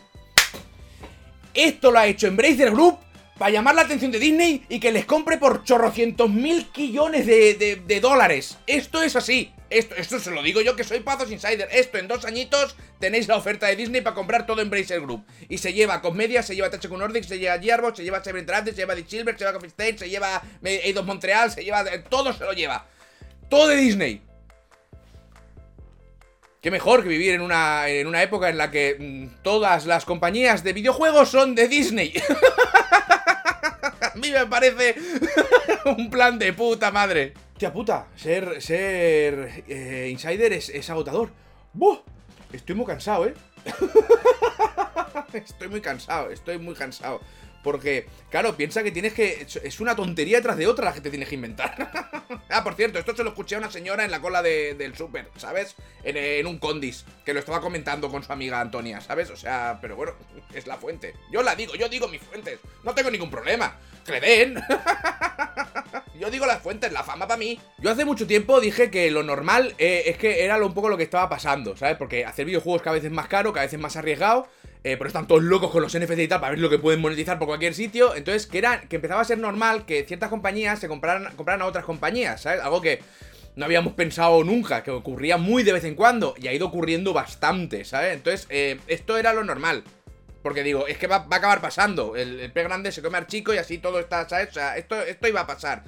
Esto 1.54 1.92
lo 1.92 2.00
ha 2.00 2.08
hecho 2.08 2.28
Embracer 2.28 2.72
Group 2.72 3.00
para 3.38 3.52
llamar 3.52 3.76
la 3.76 3.84
atención 3.84 4.12
de 4.12 4.20
Disney 4.20 4.66
y 4.70 4.80
que 4.80 4.92
les 4.92 5.06
compre 5.06 5.38
por 5.38 5.64
chorrocientos 5.64 6.30
mil 6.30 6.68
quillones 6.68 7.26
de, 7.26 7.82
de 7.86 8.00
dólares. 8.00 8.58
Esto 8.68 9.02
es 9.02 9.16
así. 9.16 9.52
Esto, 9.70 9.96
esto 9.96 10.20
se 10.20 10.32
lo 10.32 10.42
digo 10.42 10.62
yo 10.62 10.76
que 10.76 10.84
soy 10.84 11.02
Pazos 11.02 11.32
Insider. 11.32 11.68
Esto 11.72 11.98
en 11.98 12.08
dos 12.08 12.26
añitos 12.26 12.76
tenéis 13.00 13.28
la 13.28 13.36
oferta 13.36 13.68
de 13.68 13.76
Disney 13.76 14.02
para 14.02 14.16
comprar 14.16 14.46
todo 14.46 14.62
Embracer 14.62 15.02
Group. 15.02 15.26
Y 15.48 15.60
se 15.60 15.74
lleva 15.74 16.02
Comedia, 16.02 16.42
se 16.42 16.56
lleva 16.56 16.70
THQ 16.70 16.92
Nordic, 16.92 17.24
se 17.24 17.38
lleva 17.38 17.60
Gearbox, 17.60 17.98
se 17.98 18.04
lleva 18.04 18.24
Seven 18.24 18.46
se 18.48 18.74
lleva 18.74 18.96
The 18.96 19.06
Silver, 19.08 19.36
se 19.36 19.40
lleva 19.40 19.54
Coffee 19.54 19.70
State, 19.70 19.98
se 20.00 20.10
lleva 20.10 20.42
Eidos 20.64 21.06
Montreal, 21.06 21.52
se 21.52 21.64
lleva. 21.64 21.86
Todo 22.10 22.34
se 22.34 22.44
lo 22.44 22.54
lleva. 22.54 22.88
Todo 23.50 23.68
de 23.68 23.76
Disney. 23.76 24.22
Qué 26.62 26.72
mejor 26.72 27.04
que 27.04 27.10
vivir 27.10 27.34
en 27.34 27.42
una, 27.42 27.88
en 27.88 28.06
una 28.06 28.22
época 28.22 28.50
en 28.50 28.58
la 28.58 28.70
que 28.70 28.98
mm, 29.00 29.44
todas 29.44 29.86
las 29.86 30.04
compañías 30.04 30.64
de 30.64 30.74
videojuegos 30.74 31.30
son 31.30 31.56
de 31.56 31.68
Disney. 31.70 32.14
A 34.02 34.12
mí 34.16 34.32
me 34.32 34.46
parece 34.46 34.96
un 35.86 36.10
plan 36.10 36.38
de 36.38 36.52
puta 36.52 36.92
madre. 36.92 37.34
Tía 37.60 37.74
puta, 37.74 38.08
ser, 38.16 38.62
ser 38.62 39.66
eh, 39.68 40.08
insider 40.10 40.54
es, 40.54 40.90
agotador. 40.90 41.30
¡Buh! 41.74 42.00
Estoy 42.54 42.74
muy 42.74 42.86
cansado, 42.86 43.28
¿eh? 43.28 43.34
estoy 45.34 45.68
muy 45.68 45.82
cansado, 45.82 46.30
estoy 46.30 46.58
muy 46.58 46.74
cansado. 46.74 47.20
Porque, 47.62 48.08
claro, 48.30 48.56
piensa 48.56 48.82
que 48.82 48.94
tienes 48.94 49.12
que. 49.12 49.46
Es 49.62 49.82
una 49.82 49.94
tontería 49.94 50.42
tras 50.42 50.56
de 50.56 50.68
otra 50.68 50.86
la 50.86 50.94
que 50.94 51.02
te 51.02 51.10
tienes 51.10 51.28
que 51.28 51.36
inventar. 51.36 51.92
ah, 52.50 52.64
por 52.64 52.76
cierto, 52.76 52.98
esto 52.98 53.14
se 53.14 53.26
lo 53.26 53.32
escuché 53.32 53.56
a 53.56 53.58
una 53.58 53.70
señora 53.70 54.06
en 54.06 54.12
la 54.12 54.22
cola 54.22 54.42
del 54.42 54.96
súper, 54.96 55.30
¿sabes? 55.36 55.76
En, 56.06 56.16
en, 56.16 56.48
un 56.48 56.60
condis, 56.60 57.04
que 57.26 57.34
lo 57.34 57.42
estaba 57.42 57.60
comentando 57.60 58.10
con 58.10 58.24
su 58.24 58.32
amiga 58.32 58.62
Antonia, 58.62 59.02
¿sabes? 59.02 59.30
O 59.32 59.36
sea, 59.36 59.80
pero 59.82 59.98
bueno, 59.98 60.14
es 60.54 60.66
la 60.66 60.78
fuente. 60.78 61.14
Yo 61.30 61.44
la 61.44 61.58
digo, 61.58 61.76
yo 61.76 61.90
digo 61.90 62.08
mis 62.08 62.22
fuentes. 62.22 62.58
No 62.86 62.96
tengo 62.96 63.12
ningún 63.12 63.30
problema. 63.30 63.76
Que 64.06 64.14
le 64.14 64.22
den. 64.22 64.64
Yo 66.20 66.30
digo 66.30 66.46
las 66.46 66.62
fuentes, 66.62 66.92
la 66.92 67.04
fama 67.04 67.28
para 67.28 67.38
mí. 67.38 67.58
Yo 67.78 67.90
hace 67.90 68.04
mucho 68.04 68.28
tiempo 68.28 68.60
dije 68.60 68.92
que 68.92 69.10
lo 69.10 69.24
normal 69.24 69.74
eh, 69.78 70.04
es 70.08 70.18
que 70.18 70.44
era 70.44 70.58
un 70.58 70.74
poco 70.74 70.90
lo 70.90 70.98
que 70.98 71.04
estaba 71.04 71.30
pasando, 71.30 71.78
¿sabes? 71.78 71.96
Porque 71.96 72.26
hacer 72.26 72.46
videojuegos 72.46 72.82
cada 72.82 72.96
vez 72.96 73.06
es 73.06 73.12
más 73.12 73.30
caro, 73.30 73.54
cada 73.54 73.66
vez 73.66 73.74
es 73.74 73.80
más 73.80 73.96
arriesgado. 73.96 74.48
Eh, 74.84 74.96
pero 74.96 75.08
están 75.08 75.28
todos 75.28 75.44
locos 75.44 75.72
con 75.72 75.82
los 75.82 75.98
NFT 75.98 76.20
y 76.20 76.28
tal 76.28 76.40
para 76.40 76.52
ver 76.52 76.60
lo 76.60 76.70
que 76.70 76.80
pueden 76.80 77.02
monetizar 77.02 77.40
por 77.40 77.48
cualquier 77.48 77.74
sitio. 77.74 78.16
Entonces, 78.16 78.48
que, 78.48 78.58
era, 78.58 78.82
que 78.82 78.98
empezaba 78.98 79.22
a 79.22 79.26
ser 79.26 79.38
normal 79.38 79.86
que 79.86 80.04
ciertas 80.04 80.30
compañías 80.30 80.80
se 80.80 80.90
compraran, 80.90 81.34
compraran 81.36 81.62
a 81.62 81.66
otras 81.66 81.86
compañías, 81.86 82.42
¿sabes? 82.42 82.62
Algo 82.62 82.82
que 82.82 83.00
no 83.56 83.66
habíamos 83.66 83.94
pensado 83.94 84.44
nunca, 84.44 84.84
que 84.84 84.92
ocurría 84.92 85.38
muy 85.38 85.64
de 85.64 85.74
vez 85.74 85.86
en 85.86 85.96
cuando 85.96 86.34
y 86.38 86.48
ha 86.48 86.54
ido 86.54 86.68
ocurriendo 86.68 87.14
bastante, 87.14 87.86
¿sabes? 87.86 88.14
Entonces, 88.14 88.46
eh, 88.50 88.78
esto 88.88 89.18
era 89.18 89.34
lo 89.34 89.46
normal. 89.46 89.84
Porque 90.42 90.64
digo, 90.64 90.88
es 90.88 90.98
que 90.98 91.08
va, 91.08 91.28
a 91.30 91.36
acabar 91.36 91.60
pasando. 91.60 92.16
El, 92.16 92.40
el, 92.40 92.52
pez 92.52 92.64
grande 92.64 92.92
se 92.92 93.02
come 93.02 93.18
al 93.18 93.28
chico 93.28 93.54
y 93.54 93.58
así 93.58 93.78
todo 93.78 94.00
está, 94.00 94.28
¿sabes? 94.28 94.50
O 94.50 94.54
sea, 94.54 94.78
esto, 94.78 95.02
esto 95.02 95.28
iba 95.28 95.42
a 95.42 95.48
pasar. 95.48 95.84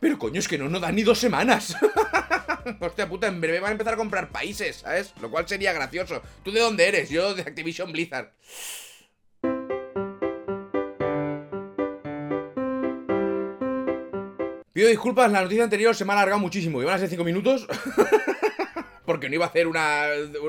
Pero 0.00 0.18
coño, 0.18 0.40
es 0.40 0.48
que 0.48 0.58
no 0.58 0.68
nos 0.68 0.80
dan 0.80 0.96
ni 0.96 1.02
dos 1.02 1.18
semanas. 1.18 1.76
Hostia 2.80 3.08
puta, 3.08 3.26
en 3.26 3.40
breve 3.40 3.60
van 3.60 3.68
a 3.68 3.72
empezar 3.72 3.94
a 3.94 3.98
comprar 3.98 4.30
países, 4.30 4.76
¿sabes? 4.76 5.12
Lo 5.20 5.30
cual 5.30 5.46
sería 5.46 5.72
gracioso. 5.72 6.22
¿Tú 6.42 6.50
de 6.50 6.60
dónde 6.60 6.88
eres? 6.88 7.10
Yo 7.10 7.34
de 7.34 7.42
Activision 7.42 7.92
Blizzard. 7.92 8.32
Pido 14.72 14.88
disculpas, 14.88 15.30
la 15.30 15.42
noticia 15.42 15.64
anterior 15.64 15.94
se 15.94 16.04
me 16.04 16.12
ha 16.12 16.16
alargado 16.16 16.40
muchísimo. 16.40 16.80
Iban 16.80 16.94
a 16.94 16.98
ser 16.98 17.10
5 17.10 17.24
minutos. 17.24 17.66
porque 19.10 19.28
no 19.28 19.34
iba 19.34 19.46
a 19.46 19.48
hacer 19.48 19.66
una, 19.66 20.04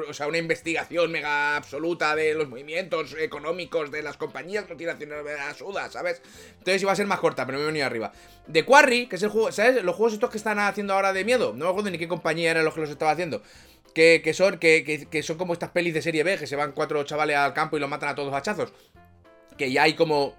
o 0.07 0.13
sea, 0.13 0.27
una 0.27 0.37
investigación 0.37 1.11
mega 1.11 1.55
absoluta 1.55 2.15
de 2.15 2.35
los 2.35 2.47
movimientos 2.47 3.15
económicos 3.19 3.89
de 3.89 4.03
las 4.03 4.17
compañías 4.17 4.69
multinacionales 4.69 5.25
de 5.25 5.33
la 5.33 5.51
suda, 5.55 5.89
¿sabes? 5.89 6.21
Entonces 6.59 6.79
iba 6.79 6.91
a 6.91 6.95
ser 6.95 7.07
más 7.07 7.19
corta, 7.19 7.43
pero 7.47 7.57
me 7.57 7.63
he 7.63 7.67
venido 7.67 7.87
arriba. 7.87 8.11
The 8.51 8.63
Quarry, 8.63 9.07
que 9.07 9.15
es 9.15 9.23
el 9.23 9.29
juego, 9.29 9.51
¿sabes? 9.51 9.83
Los 9.83 9.95
juegos 9.95 10.13
estos 10.13 10.29
que 10.29 10.37
están 10.37 10.59
haciendo 10.59 10.93
ahora 10.93 11.11
de 11.11 11.25
miedo, 11.25 11.53
no 11.55 11.65
me 11.65 11.71
acuerdo 11.71 11.89
ni 11.89 11.97
qué 11.97 12.07
compañía 12.07 12.51
eran 12.51 12.63
los 12.63 12.75
que 12.75 12.81
los 12.81 12.91
estaba 12.91 13.09
haciendo. 13.09 13.41
Que, 13.95 14.31
son, 14.35 14.59
que, 14.59 15.07
que, 15.09 15.23
son 15.23 15.39
como 15.39 15.53
estas 15.53 15.71
pelis 15.71 15.95
de 15.95 16.03
serie 16.03 16.23
B, 16.23 16.37
que 16.37 16.45
se 16.45 16.55
van 16.55 16.73
cuatro 16.73 17.03
chavales 17.03 17.37
al 17.37 17.55
campo 17.55 17.77
y 17.77 17.79
los 17.79 17.89
matan 17.89 18.09
a 18.09 18.15
todos 18.15 18.31
hachazos. 18.31 18.71
Que 19.57 19.71
ya 19.71 19.81
hay 19.81 19.95
como... 19.95 20.35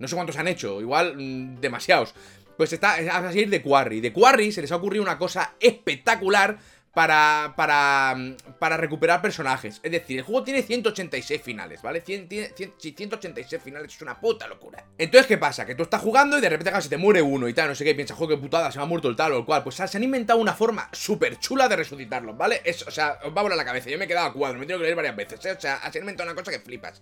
No 0.00 0.08
sé 0.08 0.16
cuántos 0.16 0.36
han 0.36 0.48
hecho, 0.48 0.80
igual 0.80 1.14
mm, 1.16 1.60
demasiados. 1.60 2.12
Pues 2.56 2.72
está 2.72 2.94
a 2.94 3.30
seguir 3.30 3.50
de 3.50 3.62
Quarry. 3.62 4.00
De 4.00 4.12
Quarry 4.12 4.50
se 4.50 4.62
les 4.62 4.72
ha 4.72 4.76
ocurrido 4.76 5.04
una 5.04 5.16
cosa 5.16 5.54
espectacular 5.60 6.58
para, 6.94 7.54
para, 7.56 8.14
para 8.58 8.76
recuperar 8.76 9.22
personajes. 9.22 9.80
Es 9.82 9.90
decir, 9.90 10.18
el 10.18 10.24
juego 10.24 10.44
tiene 10.44 10.62
186 10.62 11.40
finales, 11.40 11.80
¿vale? 11.80 12.02
186 12.02 13.62
finales 13.62 13.94
es 13.94 14.02
una 14.02 14.20
puta 14.20 14.46
locura. 14.46 14.84
Entonces, 14.98 15.26
¿qué 15.26 15.38
pasa? 15.38 15.64
Que 15.64 15.74
tú 15.74 15.84
estás 15.84 16.02
jugando 16.02 16.36
y 16.36 16.40
de 16.40 16.48
repente 16.50 16.70
casi 16.70 16.88
te 16.88 16.98
muere 16.98 17.22
uno 17.22 17.48
y 17.48 17.54
tal, 17.54 17.68
no 17.68 17.74
sé 17.74 17.84
qué, 17.84 17.90
y 17.90 17.94
piensas, 17.94 18.16
joder, 18.16 18.36
qué 18.36 18.42
putada, 18.42 18.70
se 18.70 18.78
me 18.78 18.84
ha 18.84 18.86
muerto 18.86 19.08
el 19.08 19.16
tal 19.16 19.32
o 19.32 19.38
el 19.38 19.44
cual. 19.44 19.62
Pues 19.62 19.76
se 19.76 19.96
han 19.96 20.02
inventado 20.02 20.38
una 20.38 20.52
forma 20.52 20.88
súper 20.92 21.38
chula 21.38 21.68
de 21.68 21.76
resucitarlos, 21.76 22.36
¿vale? 22.36 22.62
o 22.86 22.90
sea, 22.90 23.18
os 23.24 23.34
va 23.34 23.40
a 23.40 23.42
volar 23.42 23.56
la 23.56 23.64
cabeza. 23.64 23.88
Yo 23.88 23.98
me 23.98 24.04
he 24.04 24.08
quedado 24.08 24.26
a 24.26 24.32
cuadro, 24.32 24.58
me 24.58 24.66
tengo 24.66 24.78
que 24.78 24.84
leer 24.84 24.96
varias 24.96 25.16
veces, 25.16 25.44
¿eh? 25.46 25.52
O 25.52 25.60
sea, 25.60 25.80
se 25.90 25.98
han 25.98 26.02
inventado 26.02 26.30
una 26.30 26.38
cosa 26.38 26.50
que 26.50 26.60
flipas. 26.60 27.00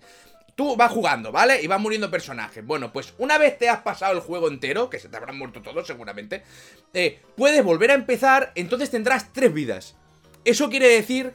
Tú 0.55 0.77
vas 0.77 0.91
jugando, 0.91 1.33
¿vale? 1.33 1.61
Y 1.63 1.67
van 1.67 1.83
muriendo 1.83 2.11
personajes. 2.11 2.65
Bueno, 2.65 2.93
pues 2.93 3.15
una 3.19 3.39
vez 3.39 3.59
te 3.59 3.69
has 3.69 3.81
pasado 3.81 4.15
el 4.15 4.21
juego 4.21 4.49
entero, 4.49 4.91
que 4.91 4.99
se 4.99 5.09
te 5.09 5.17
habrán 5.17 5.39
muerto 5.39 5.63
todos 5.63 5.87
seguramente, 5.87 6.43
eh, 6.93 7.21
puedes 7.37 7.65
volver 7.65 7.91
a 7.91 7.95
empezar, 7.95 8.53
entonces 8.55 8.91
tendrás 8.91 9.33
tres 9.33 9.53
vidas. 9.53 9.97
Eso 10.45 10.69
quiere 10.71 10.89
decir 10.89 11.33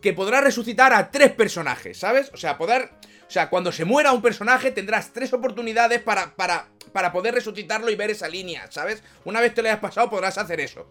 que 0.00 0.12
podrás 0.12 0.44
resucitar 0.44 0.92
a 0.92 1.10
tres 1.10 1.32
personajes, 1.32 1.98
¿sabes? 1.98 2.30
O 2.32 2.36
sea, 2.36 2.58
poder... 2.58 2.90
O 3.26 3.30
sea, 3.30 3.50
cuando 3.50 3.72
se 3.72 3.84
muera 3.84 4.12
un 4.12 4.22
personaje 4.22 4.70
tendrás 4.70 5.12
tres 5.12 5.34
oportunidades 5.34 6.00
para, 6.00 6.34
para, 6.34 6.68
para 6.92 7.12
poder 7.12 7.34
resucitarlo 7.34 7.90
y 7.90 7.94
ver 7.94 8.10
esa 8.10 8.26
línea, 8.26 8.70
¿sabes? 8.70 9.02
Una 9.24 9.42
vez 9.42 9.52
te 9.52 9.60
lo 9.60 9.68
hayas 9.68 9.80
pasado 9.80 10.08
podrás 10.08 10.38
hacer 10.38 10.60
eso. 10.60 10.88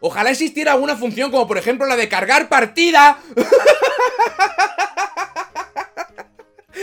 Ojalá 0.00 0.30
existiera 0.30 0.72
alguna 0.72 0.96
función 0.96 1.30
como 1.30 1.48
por 1.48 1.58
ejemplo 1.58 1.86
la 1.86 1.96
de 1.96 2.08
cargar 2.08 2.48
partida. 2.48 3.18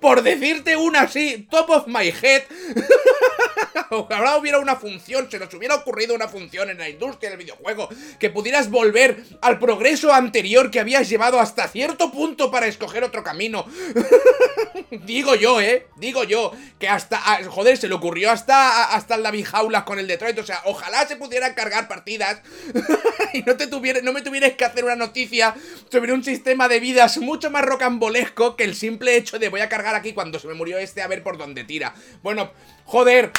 por, 0.00 0.22
decirte 0.22 0.76
una 0.76 1.02
así, 1.02 1.46
top 1.50 1.70
of 1.70 1.86
my 1.86 2.12
head. 2.22 2.42
Ojalá 3.90 4.36
hubiera 4.36 4.58
una 4.58 4.76
función, 4.76 5.30
se 5.30 5.38
nos 5.38 5.52
hubiera 5.54 5.74
ocurrido 5.74 6.14
una 6.14 6.28
función 6.28 6.68
en 6.70 6.78
la 6.78 6.88
industria 6.88 7.30
del 7.30 7.38
videojuego, 7.38 7.88
que 8.18 8.30
pudieras 8.30 8.70
volver 8.70 9.24
al 9.40 9.58
progreso 9.58 10.12
anterior 10.12 10.70
que 10.70 10.80
habías 10.80 11.08
llevado 11.08 11.40
hasta 11.40 11.68
cierto 11.68 12.10
punto 12.10 12.50
para 12.50 12.66
escoger 12.66 13.04
otro 13.04 13.22
camino. 13.22 13.66
Digo 14.90 15.34
yo, 15.34 15.60
¿eh? 15.60 15.86
Digo 15.96 16.24
yo, 16.24 16.52
que 16.78 16.88
hasta, 16.88 17.20
ah, 17.24 17.40
joder, 17.46 17.76
se 17.76 17.88
le 17.88 17.94
ocurrió 17.94 18.30
hasta, 18.30 18.92
hasta 18.94 19.14
el 19.14 19.22
David 19.22 19.46
Jaulas 19.46 19.84
con 19.84 19.98
el 19.98 20.06
Detroit, 20.06 20.38
o 20.38 20.44
sea, 20.44 20.62
ojalá 20.64 21.06
se 21.06 21.16
pudieran 21.16 21.54
cargar 21.54 21.88
partidas 21.88 22.40
y 23.32 23.42
no, 23.42 23.56
te 23.56 23.66
tuviera, 23.66 24.00
no 24.02 24.12
me 24.12 24.22
tuvieras 24.22 24.52
que 24.52 24.64
hacer 24.64 24.84
una 24.84 24.96
noticia 24.96 25.54
sobre 25.90 26.12
un 26.12 26.24
sistema 26.24 26.68
de 26.68 26.80
vidas 26.80 27.18
mucho 27.18 27.50
más 27.50 27.64
rocambolesco 27.64 28.56
que 28.56 28.64
el 28.64 28.74
simple 28.74 29.16
hecho 29.16 29.37
voy 29.48 29.60
a 29.60 29.68
cargar 29.68 29.94
aquí 29.94 30.12
cuando 30.12 30.40
se 30.40 30.48
me 30.48 30.54
murió 30.54 30.78
este 30.78 31.02
a 31.02 31.06
ver 31.06 31.22
por 31.22 31.38
dónde 31.38 31.62
tira. 31.62 31.94
Bueno, 32.22 32.50
joder, 32.84 33.30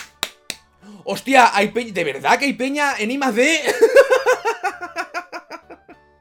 Hostia, 1.04 1.56
hay 1.56 1.70
peña. 1.70 1.92
¿De 1.92 2.04
verdad 2.04 2.40
que 2.40 2.46
hay 2.46 2.54
peña 2.54 2.96
en 2.98 3.12
I 3.12 3.18
D? 3.18 3.62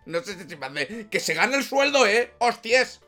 no 0.06 0.22
sé 0.22 0.34
si 0.34 0.40
es 0.40 0.52
I 0.52 1.04
Que 1.04 1.20
se 1.20 1.34
gana 1.34 1.56
el 1.56 1.64
sueldo, 1.64 2.06
¿eh? 2.06 2.32
¡Hostias! 2.38 3.00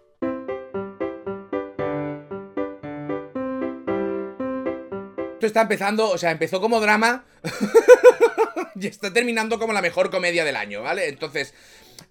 Esto 5.41 5.47
está 5.47 5.63
empezando, 5.63 6.11
o 6.11 6.19
sea, 6.19 6.33
empezó 6.33 6.61
como 6.61 6.81
drama 6.81 7.25
y 8.75 8.87
está 8.87 9.11
terminando 9.11 9.59
como 9.59 9.73
la 9.73 9.81
mejor 9.81 10.11
comedia 10.11 10.45
del 10.45 10.55
año, 10.55 10.83
¿vale? 10.83 11.09
Entonces, 11.09 11.55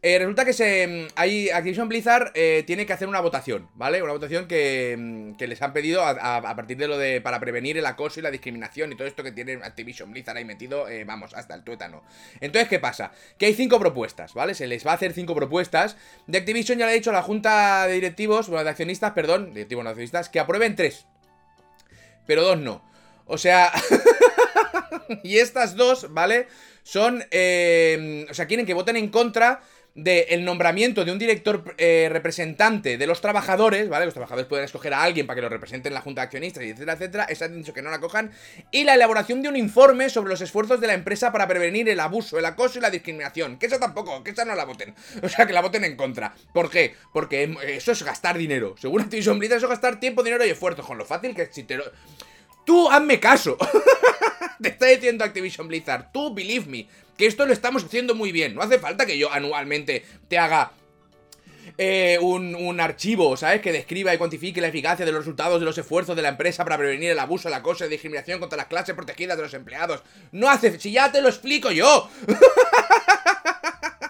eh, 0.01 0.17
resulta 0.17 0.45
que 0.45 0.53
se, 0.53 0.88
mm, 0.88 1.07
hay, 1.15 1.51
Activision 1.51 1.88
Blizzard 1.88 2.31
eh, 2.33 2.63
tiene 2.65 2.88
que 2.88 2.93
hacer 2.93 3.07
una 3.07 3.19
votación, 3.19 3.69
¿vale? 3.75 4.01
Una 4.01 4.13
votación 4.13 4.48
que, 4.48 4.95
mm, 4.98 5.38
que 5.38 5.45
les 5.45 5.62
han 5.62 5.74
pedido 5.74 6.03
a, 6.03 6.55
partir 6.55 6.77
de 6.77 6.88
lo 6.88 6.98
de 6.98 7.21
para 7.21 7.39
prevenir 7.39 7.77
el 7.77 7.86
acoso 7.86 8.19
y 8.19 8.24
la 8.24 8.31
discriminación 8.31 8.91
y 8.91 8.95
todo 8.95 9.07
esto 9.07 9.21
que 9.21 9.31
tiene 9.31 9.59
Activision 9.62 10.09
Blizzard 10.09 10.38
ahí 10.38 10.45
metido, 10.45 10.89
eh, 10.89 11.03
vamos, 11.03 11.36
hasta 11.36 11.53
el 11.53 11.63
tuétano. 11.63 12.01
Entonces, 12.41 12.67
¿qué 12.67 12.79
pasa? 12.79 13.12
Que 13.38 13.45
hay 13.45 13.53
cinco 13.53 13.79
propuestas, 13.79 14.33
¿vale? 14.33 14.55
Se 14.55 14.65
les 14.65 14.88
va 14.88 14.93
a 14.93 14.95
hacer 14.95 15.13
cinco 15.13 15.36
propuestas. 15.36 15.98
De 16.25 16.39
Activision 16.39 16.79
ya 16.79 16.88
le 16.88 16.93
ha 16.93 16.95
dicho 16.95 17.12
a 17.12 17.13
la 17.13 17.21
junta 17.21 17.86
de 17.86 17.93
directivos, 17.93 18.50
bueno, 18.50 18.63
de 18.63 18.71
accionistas, 18.71 19.12
perdón, 19.12 19.53
directivos 19.53 19.83
no 19.83 19.91
accionistas, 19.91 20.29
que 20.29 20.39
aprueben 20.39 20.75
tres. 20.75 21.05
Pero 22.25 22.43
dos 22.43 22.57
no. 22.57 22.89
O 23.29 23.38
sea... 23.38 23.71
y 25.24 25.38
estas 25.38 25.75
dos, 25.75 26.12
¿vale? 26.13 26.48
Son... 26.83 27.17
o 27.19 28.33
sea, 28.33 28.48
quieren 28.48 28.65
que 28.65 28.74
voten 28.74 28.98
en 28.98 29.09
contra 29.09 29.62
del 29.95 30.45
nombramiento 30.45 31.03
de 31.03 31.12
un 31.12 31.19
director 31.19 31.75
eh, 31.77 32.07
representante 32.12 32.98
de 32.98 33.07
los 33.07 33.21
trabajadores, 33.21 33.89
¿vale? 33.89 34.05
Los 34.05 34.13
trabajadores 34.13 34.48
pueden 34.48 34.65
escoger 34.65 34.93
a 34.93 35.03
alguien 35.03 35.27
para 35.27 35.36
que 35.36 35.41
lo 35.41 35.50
represente 35.50 35.88
en 35.88 35.93
la 35.93 36.01
junta 36.01 36.21
de 36.21 36.25
accionistas, 36.25 36.63
etcétera, 36.63 36.93
etcétera. 36.93 37.24
Esa 37.25 37.45
han 37.45 37.57
dicho 37.57 37.74
que 37.74 37.81
no 37.81 37.89
la 37.89 38.00
cojan. 38.00 38.31
Y 38.71 38.83
la 38.83 38.95
elaboración 38.95 39.41
de 39.41 39.50
un 39.50 39.55
informe 39.55 40.09
sobre 40.09 40.29
los 40.29 40.41
esfuerzos 40.41 40.79
de 40.79 40.88
la 40.88 40.93
empresa 40.93 41.31
para 41.31 41.48
prevenir 41.48 41.89
el 41.89 42.00
abuso, 42.00 42.39
el 42.39 42.45
acoso 42.45 42.79
y 42.79 42.81
la 42.81 42.89
discriminación. 42.89 43.57
Que 43.57 43.65
esa 43.65 43.79
tampoco, 43.79 44.24
que 44.24 44.31
esa 44.31 44.45
no 44.45 44.55
la 44.55 44.65
voten. 44.65 44.95
O 45.24 45.27
sea, 45.27 45.45
que 45.45 45.53
la 45.53 45.62
voten 45.62 45.83
en 45.83 45.95
contra. 45.95 46.33
¿Por 46.53 46.69
qué? 46.69 46.95
Porque 47.13 47.55
eso 47.67 47.91
es 47.91 48.03
gastar 48.03 48.38
dinero. 48.38 48.75
Según 48.79 49.01
Activision 49.01 49.38
Blizzard, 49.38 49.57
eso 49.57 49.65
es 49.67 49.71
gastar 49.71 50.00
tiempo, 50.00 50.24
dinero 50.24 50.45
y 50.45 50.50
esfuerzo. 50.50 50.83
Con 50.83 50.98
lo 50.98 51.05
fácil 51.05 51.36
que 51.36 51.48
si. 51.51 51.65
Tú 52.70 52.88
hazme 52.88 53.20
caso. 53.20 53.58
te 54.62 54.70
está 54.70 54.86
diciendo 54.86 55.24
Activision 55.24 55.68
Blizzard. 55.68 56.12
Tú, 56.12 56.32
believe 56.32 56.68
me 56.68 56.88
que 57.18 57.26
esto 57.26 57.48
lo 57.48 57.52
estamos 57.52 57.84
haciendo 57.84 58.14
muy 58.14 58.32
bien. 58.32 58.54
No 58.54 58.62
hace 58.62 58.78
falta 58.78 59.08
que 59.08 59.18
yo 59.18 59.34
anualmente 59.34 60.06
te 60.28 60.38
haga 60.38 60.72
eh, 61.80 62.20
un, 62.22 62.80
archivo, 62.80 63.36
¿sabes? 63.38 63.62
Que 63.62 63.72
describa 63.72 64.14
y 64.14 64.20
cuantifique 64.20 64.62
la 64.62 64.68
eficacia 64.68 65.04
de 65.04 65.12
los 65.12 65.22
resultados 65.22 65.60
de 65.60 65.66
los 65.66 65.80
esfuerzos 65.80 66.16
de 66.16 66.22
la 66.22 66.30
empresa 66.30 66.64
para 66.64 66.78
prevenir 66.78 67.10
el 67.10 67.18
abuso, 67.18 67.50
la 67.50 67.58
acoso 67.58 67.88
y 67.88 67.90
discriminación 67.90 68.40
contra 68.40 68.58
las 68.58 68.68
clases 68.68 68.94
protegidas 68.94 69.36
de 69.36 69.44
los 69.46 69.54
empleados. 69.56 70.04
No 70.32 70.48
hace... 70.48 70.80
Si 70.80 70.92
ya 70.92 71.12
te 71.12 71.24
lo 71.24 71.30
explico 71.30 71.72
yo. 71.72 72.08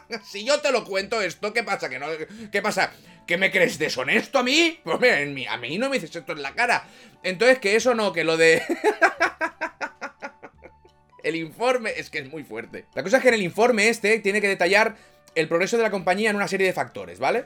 si 0.24 0.44
yo 0.44 0.60
te 0.60 0.72
lo 0.72 0.84
cuento 0.86 1.22
esto, 1.22 1.54
¿qué 1.54 1.64
pasa? 1.64 1.90
¿Que 1.90 2.00
no, 2.00 2.08
¿Qué 2.52 2.62
pasa? 2.62 2.92
¿Que 3.28 3.38
me 3.38 3.52
crees 3.52 3.78
deshonesto 3.78 4.40
a 4.40 4.44
mí? 4.44 4.80
Pues 4.84 5.00
mira, 5.00 5.54
a 5.54 5.58
mí 5.58 5.78
no 5.78 5.90
me 5.90 5.98
dices 5.98 6.16
esto 6.16 6.32
en 6.32 6.42
la 6.42 6.56
cara. 6.56 6.88
Entonces, 7.24 7.60
que 7.60 7.76
eso 7.76 7.94
no, 7.94 8.12
que 8.12 8.24
lo 8.24 8.38
de... 8.38 8.62
El 11.24 11.36
informe 11.36 11.92
es 11.98 12.10
que 12.10 12.20
es 12.20 12.30
muy 12.32 12.44
fuerte. 12.44 12.86
La 12.96 13.04
cosa 13.04 13.18
es 13.18 13.24
que 13.24 13.28
en 13.28 13.36
el 13.36 13.42
informe 13.44 13.90
este 13.90 14.20
tiene 14.20 14.40
que 14.40 14.48
detallar 14.48 14.96
el 15.36 15.50
progreso 15.50 15.76
de 15.76 15.84
la 15.84 15.92
compañía 15.92 16.30
en 16.30 16.38
una 16.38 16.48
serie 16.48 16.66
de 16.66 16.72
factores, 16.72 17.20
¿vale? 17.20 17.44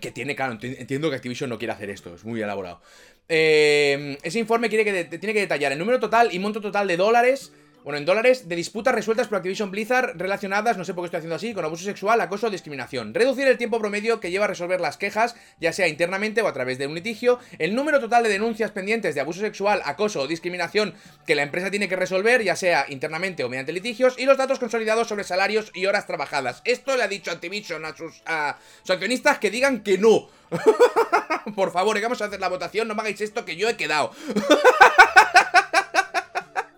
Que 0.00 0.10
tiene, 0.10 0.34
claro, 0.34 0.58
entiendo 0.60 1.08
que 1.08 1.14
Activision 1.14 1.48
no 1.48 1.56
quiere 1.56 1.72
hacer 1.72 1.88
esto, 1.88 2.16
es 2.16 2.24
muy 2.24 2.42
elaborado. 2.42 2.82
Eh, 3.28 4.18
ese 4.24 4.40
informe 4.40 4.68
tiene 4.68 4.84
que 4.84 5.40
detallar 5.40 5.70
el 5.70 5.78
número 5.78 6.00
total 6.00 6.34
y 6.34 6.40
monto 6.40 6.60
total 6.60 6.88
de 6.88 6.96
dólares 6.96 7.52
bueno, 7.86 7.98
en 7.98 8.04
dólares, 8.04 8.48
de 8.48 8.56
disputas 8.56 8.92
resueltas 8.92 9.28
por 9.28 9.36
Activision 9.36 9.70
Blizzard 9.70 10.16
relacionadas, 10.16 10.76
no 10.76 10.84
sé 10.84 10.92
por 10.92 11.04
qué 11.04 11.06
estoy 11.06 11.18
haciendo 11.18 11.36
así, 11.36 11.54
con 11.54 11.64
abuso 11.64 11.84
sexual, 11.84 12.20
acoso 12.20 12.48
o 12.48 12.50
discriminación. 12.50 13.14
Reducir 13.14 13.46
el 13.46 13.58
tiempo 13.58 13.78
promedio 13.78 14.18
que 14.18 14.32
lleva 14.32 14.46
a 14.46 14.48
resolver 14.48 14.80
las 14.80 14.96
quejas, 14.96 15.36
ya 15.60 15.72
sea 15.72 15.86
internamente 15.86 16.42
o 16.42 16.48
a 16.48 16.52
través 16.52 16.78
de 16.78 16.88
un 16.88 16.96
litigio. 16.96 17.38
El 17.60 17.76
número 17.76 18.00
total 18.00 18.24
de 18.24 18.28
denuncias 18.28 18.72
pendientes 18.72 19.14
de 19.14 19.20
abuso 19.20 19.38
sexual, 19.38 19.82
acoso 19.84 20.22
o 20.22 20.26
discriminación 20.26 20.94
que 21.28 21.36
la 21.36 21.44
empresa 21.44 21.70
tiene 21.70 21.88
que 21.88 21.94
resolver, 21.94 22.42
ya 22.42 22.56
sea 22.56 22.86
internamente 22.88 23.44
o 23.44 23.48
mediante 23.48 23.72
litigios. 23.72 24.18
Y 24.18 24.24
los 24.24 24.36
datos 24.36 24.58
consolidados 24.58 25.06
sobre 25.06 25.22
salarios 25.22 25.70
y 25.72 25.86
horas 25.86 26.08
trabajadas. 26.08 26.62
Esto 26.64 26.96
le 26.96 27.04
ha 27.04 27.08
dicho 27.08 27.30
Activision 27.30 27.84
a 27.84 27.96
sus, 27.96 28.20
a 28.26 28.58
accionistas 28.88 29.38
que 29.38 29.52
digan 29.52 29.84
que 29.84 29.96
no. 29.96 30.28
por 31.54 31.70
favor, 31.70 32.00
vamos 32.00 32.20
a 32.20 32.24
hacer 32.24 32.40
la 32.40 32.48
votación, 32.48 32.88
no 32.88 32.96
me 32.96 33.02
hagáis 33.02 33.20
esto 33.20 33.44
que 33.44 33.54
yo 33.54 33.68
he 33.68 33.76
quedado. 33.76 34.10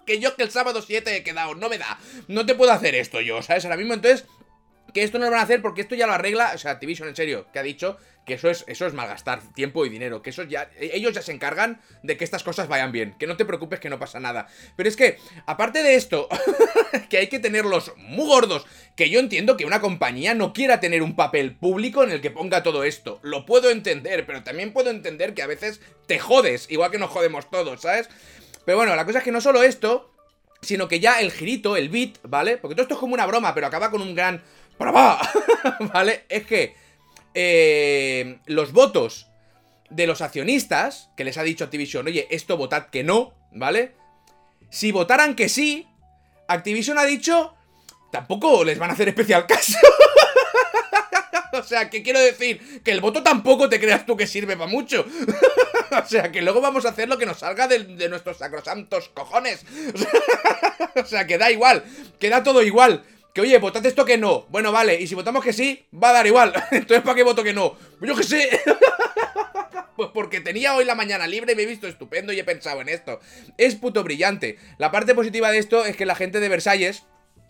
que 0.09 0.19
yo 0.19 0.35
que 0.35 0.43
el 0.43 0.51
sábado 0.51 0.83
7 0.83 1.17
he 1.17 1.23
quedado, 1.23 1.55
no 1.55 1.69
me 1.69 1.79
da. 1.79 2.01
No 2.27 2.45
te 2.47 2.57
puedo 2.57 2.73
hacer 2.73 2.97
esto 2.97 3.21
yo, 3.21 3.43
¿sabes? 3.43 3.65
Ahora 3.65 3.77
mismo 3.77 3.95
entonces... 3.95 4.25
que 4.95 5.03
esto 5.03 5.19
no 5.19 5.27
lo 5.27 5.33
van 5.33 5.41
a 5.41 5.43
hacer 5.43 5.61
porque 5.61 5.83
esto 5.83 5.95
ya 5.95 6.07
lo 6.07 6.15
arregla, 6.15 6.53
o 6.55 6.59
sea, 6.59 6.73
Activision 6.73 7.09
en 7.09 7.15
serio, 7.15 7.47
que 7.53 7.59
ha 7.59 7.63
dicho 7.63 7.99
que 8.25 8.35
eso 8.35 8.51
es, 8.51 8.65
eso 8.69 8.87
es 8.87 8.95
malgastar 8.95 9.41
tiempo 9.55 9.85
y 9.85 9.91
dinero, 9.91 10.23
que 10.23 10.31
eso 10.31 10.43
ya, 10.43 10.71
ellos 10.79 11.13
ya 11.13 11.23
se 11.23 11.33
encargan 11.33 11.81
de 12.03 12.17
que 12.17 12.25
estas 12.25 12.43
cosas 12.43 12.69
vayan 12.69 12.93
bien, 12.93 13.15
que 13.19 13.27
no 13.27 13.37
te 13.37 13.45
preocupes 13.45 13.81
que 13.81 13.91
no 13.91 13.99
pasa 13.99 14.19
nada. 14.21 14.49
Pero 14.77 14.89
es 14.89 14.97
que, 14.97 15.19
aparte 15.47 15.83
de 15.83 15.95
esto, 15.95 16.29
que 17.11 17.19
hay 17.19 17.29
que 17.29 17.39
tenerlos 17.39 17.93
muy 17.97 18.27
gordos, 18.27 18.67
que 18.97 19.09
yo 19.09 19.21
entiendo 19.21 19.57
que 19.57 19.67
una 19.67 19.81
compañía 19.81 20.35
no 20.35 20.53
quiera 20.53 20.81
tener 20.81 21.03
un 21.03 21.17
papel 21.17 21.57
público 21.57 22.03
en 22.03 22.11
el 22.11 22.21
que 22.21 22.31
ponga 22.31 22.63
todo 22.63 22.85
esto, 22.85 23.19
lo 23.23 23.47
puedo 23.47 23.71
entender, 23.71 24.27
pero 24.27 24.43
también 24.43 24.73
puedo 24.73 24.91
entender 24.91 25.33
que 25.35 25.43
a 25.43 25.47
veces 25.47 25.81
te 26.07 26.19
jodes, 26.19 26.67
igual 26.71 26.91
que 26.91 26.99
nos 26.99 27.11
jodemos 27.11 27.51
todos, 27.51 27.83
¿sabes? 27.83 28.09
Pero 28.69 28.77
bueno, 28.77 28.95
la 28.95 29.07
cosa 29.07 29.21
es 29.21 29.25
que 29.25 29.33
no 29.33 29.41
solo 29.41 29.63
esto, 29.63 30.13
sino 30.61 30.89
que 30.89 31.01
ya 31.01 31.23
el 31.23 31.33
girito, 31.33 31.75
el 31.75 31.89
beat, 31.89 32.19
¿vale? 32.25 32.59
Porque 32.59 32.75
todo 32.75 32.83
esto 32.83 32.97
es 32.97 33.01
como 33.01 33.15
una 33.15 33.25
broma, 33.25 33.55
pero 33.55 33.67
acaba 33.67 33.91
con 33.91 34.03
un 34.03 34.15
gran... 34.15 34.45
¿Vale? 35.95 36.27
Es 36.29 36.45
que 36.45 36.77
eh, 37.33 38.41
los 38.45 38.73
votos 38.73 39.31
de 39.89 40.07
los 40.07 40.21
accionistas, 40.21 41.09
que 41.17 41.25
les 41.25 41.39
ha 41.39 41.45
dicho 41.45 41.65
Activision, 41.65 42.09
oye, 42.09 42.29
esto 42.31 42.59
votad 42.59 42.89
que 42.91 43.03
no, 43.03 43.33
¿vale? 43.53 43.95
Si 44.69 44.93
votaran 44.93 45.35
que 45.35 45.49
sí, 45.49 45.89
Activision 46.47 46.99
ha 46.99 47.07
dicho, 47.07 47.55
tampoco 48.13 48.65
les 48.65 48.79
van 48.79 48.91
a 48.91 48.93
hacer 48.93 49.09
especial 49.09 49.47
caso. 49.47 49.79
o 51.53 51.63
sea, 51.63 51.91
¿qué 51.91 52.03
quiero 52.03 52.21
decir? 52.21 52.83
Que 52.83 52.91
el 52.91 53.01
voto 53.01 53.23
tampoco 53.23 53.69
te 53.69 53.81
creas 53.81 54.07
tú 54.07 54.17
que 54.17 54.27
sirve 54.27 54.57
para 54.57 54.71
mucho. 54.71 55.05
o 55.91 56.07
sea, 56.07 56.31
que 56.31 56.43
luego 56.43 56.61
vamos 56.61 56.87
a 56.87 56.91
hacer 56.91 57.09
lo 57.09 57.19
que 57.19 57.27
nos 57.27 57.39
salga 57.39 57.69
de, 57.69 57.81
de 57.81 58.09
nuestros 58.09 58.39
sacrosantos 58.39 59.09
cojones. 59.11 59.65
o 60.97 61.07
sea, 61.07 61.27
que 61.27 61.39
da 61.39 61.51
igual, 61.51 61.85
que 62.19 62.31
da 62.31 62.43
todo 62.43 62.63
igual. 62.63 63.05
Que 63.35 63.43
oye, 63.43 63.59
votad 63.59 63.85
esto 63.87 64.05
que 64.05 64.19
no. 64.19 64.47
Bueno, 64.49 64.73
vale, 64.73 65.01
y 65.01 65.07
si 65.07 65.15
votamos 65.15 65.45
que 65.45 65.53
sí, 65.53 65.87
va 65.93 66.11
a 66.11 66.15
dar 66.15 66.27
igual. 66.27 66.53
Entonces, 66.71 67.03
¿para 67.03 67.15
qué 67.15 67.23
voto 67.23 67.45
que 67.45 67.53
no? 67.53 67.77
Yo 68.01 68.17
que 68.17 68.25
sé. 68.25 68.49
Pues 69.99 70.11
porque 70.15 70.41
tenía 70.41 70.77
hoy 70.77 70.85
la 70.85 70.95
mañana 70.95 71.27
libre 71.27 71.55
y 71.55 71.57
me 71.57 71.65
he 71.65 71.67
visto 71.67 71.89
estupendo 71.89 72.33
y 72.33 72.39
he 72.39 72.45
pensado 72.45 72.81
en 72.81 72.89
esto. 72.89 73.19
Es 73.57 73.75
puto 73.75 74.05
brillante. 74.05 74.57
La 74.79 74.93
parte 74.93 75.13
positiva 75.13 75.51
de 75.51 75.59
esto 75.59 75.85
es 75.85 75.97
que 75.97 76.07
la 76.07 76.15
gente 76.15 76.39
de 76.39 76.49
Versalles. 76.49 77.03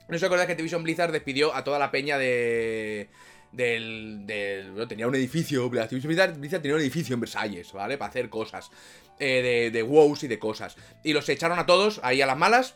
No 0.08 0.16
os 0.16 0.22
acordáis 0.22 0.46
que 0.46 0.52
Activision 0.52 0.82
Blizzard 0.82 1.12
despidió 1.12 1.54
a 1.54 1.62
toda 1.62 1.78
la 1.78 1.90
peña 1.90 2.16
de. 2.16 3.10
Del. 3.52 4.26
del 4.26 4.86
tenía 4.88 5.06
un 5.06 5.14
edificio. 5.14 5.68
Blizzard, 5.68 6.60
tenía 6.60 6.74
un 6.74 6.80
edificio 6.80 7.14
en 7.14 7.20
Versalles, 7.20 7.72
¿vale? 7.72 7.98
Para 7.98 8.10
hacer 8.10 8.28
cosas. 8.28 8.70
Eh, 9.18 9.42
de, 9.42 9.70
de 9.70 9.82
WoWs 9.82 10.24
y 10.24 10.28
de 10.28 10.38
cosas. 10.38 10.76
Y 11.02 11.12
los 11.12 11.28
echaron 11.28 11.58
a 11.58 11.66
todos 11.66 12.00
ahí 12.02 12.22
a 12.22 12.26
las 12.26 12.36
malas. 12.36 12.74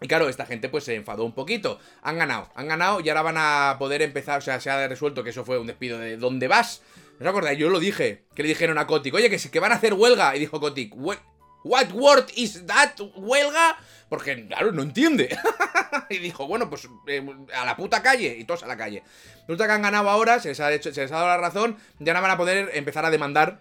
Y 0.00 0.08
claro, 0.08 0.28
esta 0.28 0.46
gente 0.46 0.68
pues 0.68 0.84
se 0.84 0.94
enfadó 0.94 1.24
un 1.24 1.32
poquito. 1.32 1.78
Han 2.02 2.18
ganado, 2.18 2.50
han 2.54 2.68
ganado 2.68 3.00
y 3.00 3.08
ahora 3.08 3.22
van 3.22 3.36
a 3.38 3.76
poder 3.78 4.02
empezar, 4.02 4.38
o 4.38 4.42
sea, 4.42 4.60
se 4.60 4.70
ha 4.70 4.86
resuelto 4.88 5.24
que 5.24 5.30
eso 5.30 5.44
fue 5.44 5.58
un 5.58 5.66
despido 5.66 5.98
de 5.98 6.16
¿dónde 6.16 6.48
vas? 6.48 6.82
¿No 7.18 7.26
os 7.26 7.30
acordáis? 7.30 7.58
Yo 7.58 7.70
lo 7.70 7.78
dije, 7.78 8.24
que 8.34 8.42
le 8.42 8.48
dijeron 8.48 8.76
a 8.78 8.86
Kotick, 8.86 9.14
oye, 9.14 9.30
que, 9.30 9.38
que 9.38 9.60
van 9.60 9.72
a 9.72 9.76
hacer 9.76 9.94
huelga. 9.94 10.34
Y 10.36 10.40
dijo 10.40 10.60
Kotick, 10.60 10.94
¿What 11.64 11.92
word 11.92 12.26
is 12.36 12.66
that? 12.66 13.00
¿Huelga? 13.16 13.76
Porque, 14.08 14.46
claro, 14.46 14.70
no 14.70 14.82
entiende. 14.82 15.36
y 16.10 16.18
dijo, 16.18 16.46
bueno, 16.46 16.68
pues 16.68 16.88
eh, 17.08 17.26
a 17.54 17.64
la 17.64 17.74
puta 17.76 18.02
calle. 18.02 18.36
Y 18.38 18.44
todos 18.44 18.62
a 18.62 18.66
la 18.66 18.76
calle. 18.76 19.02
Resulta 19.40 19.66
que 19.66 19.72
han 19.72 19.82
ganado 19.82 20.08
ahora, 20.10 20.38
se 20.38 20.50
les 20.50 20.60
ha, 20.60 20.72
hecho, 20.72 20.92
se 20.92 21.00
les 21.00 21.10
ha 21.10 21.16
dado 21.16 21.28
la 21.28 21.38
razón. 21.38 21.76
Y 21.98 22.08
ahora 22.08 22.20
van 22.20 22.30
a 22.32 22.36
poder 22.36 22.70
empezar 22.74 23.04
a 23.04 23.10
demandar 23.10 23.60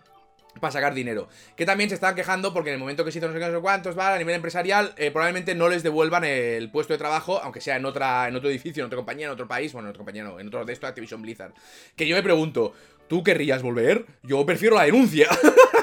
para 0.60 0.72
sacar 0.72 0.94
dinero. 0.94 1.28
Que 1.56 1.66
también 1.66 1.90
se 1.90 1.96
estaban 1.96 2.16
quejando 2.16 2.54
porque 2.54 2.70
en 2.70 2.76
el 2.76 2.80
momento 2.80 3.04
que 3.04 3.12
se 3.12 3.20
hizo 3.20 3.28
no 3.28 3.34
sé 3.34 3.40
qué, 3.40 3.48
no 3.48 3.56
sé 3.56 3.62
cuántos, 3.62 3.96
¿vale? 3.96 4.16
A 4.16 4.20
nivel 4.20 4.36
empresarial, 4.36 4.94
eh, 4.98 5.10
probablemente 5.12 5.56
no 5.56 5.70
les 5.70 5.82
devuelvan 5.84 6.24
el 6.24 6.70
puesto 6.70 6.94
de 6.94 7.00
trabajo, 7.00 7.40
aunque 7.42 7.62
sea 7.62 7.78
en 7.78 7.86
otra 7.86 8.28
en 8.28 8.36
otro 8.36 8.50
edificio, 8.50 8.84
en 8.84 8.88
otra 8.88 8.98
compañía, 8.98 9.28
en 9.28 9.32
otro 9.32 9.48
país, 9.48 9.74
bueno, 9.74 9.88
en 9.88 9.92
otra 9.92 10.00
compañía 10.00 10.24
no, 10.24 10.40
en 10.40 10.48
otro 10.48 10.64
de 10.66 10.74
esto, 10.74 10.88
Activision 10.88 11.22
Blizzard. 11.22 11.54
Que 11.96 12.08
yo 12.08 12.16
me 12.16 12.24
pregunto, 12.24 12.74
¿tú 13.08 13.24
querrías 13.24 13.62
volver? 13.62 14.06
Yo 14.24 14.46
prefiero 14.46 14.76
la 14.76 14.84
denuncia. 14.84 15.28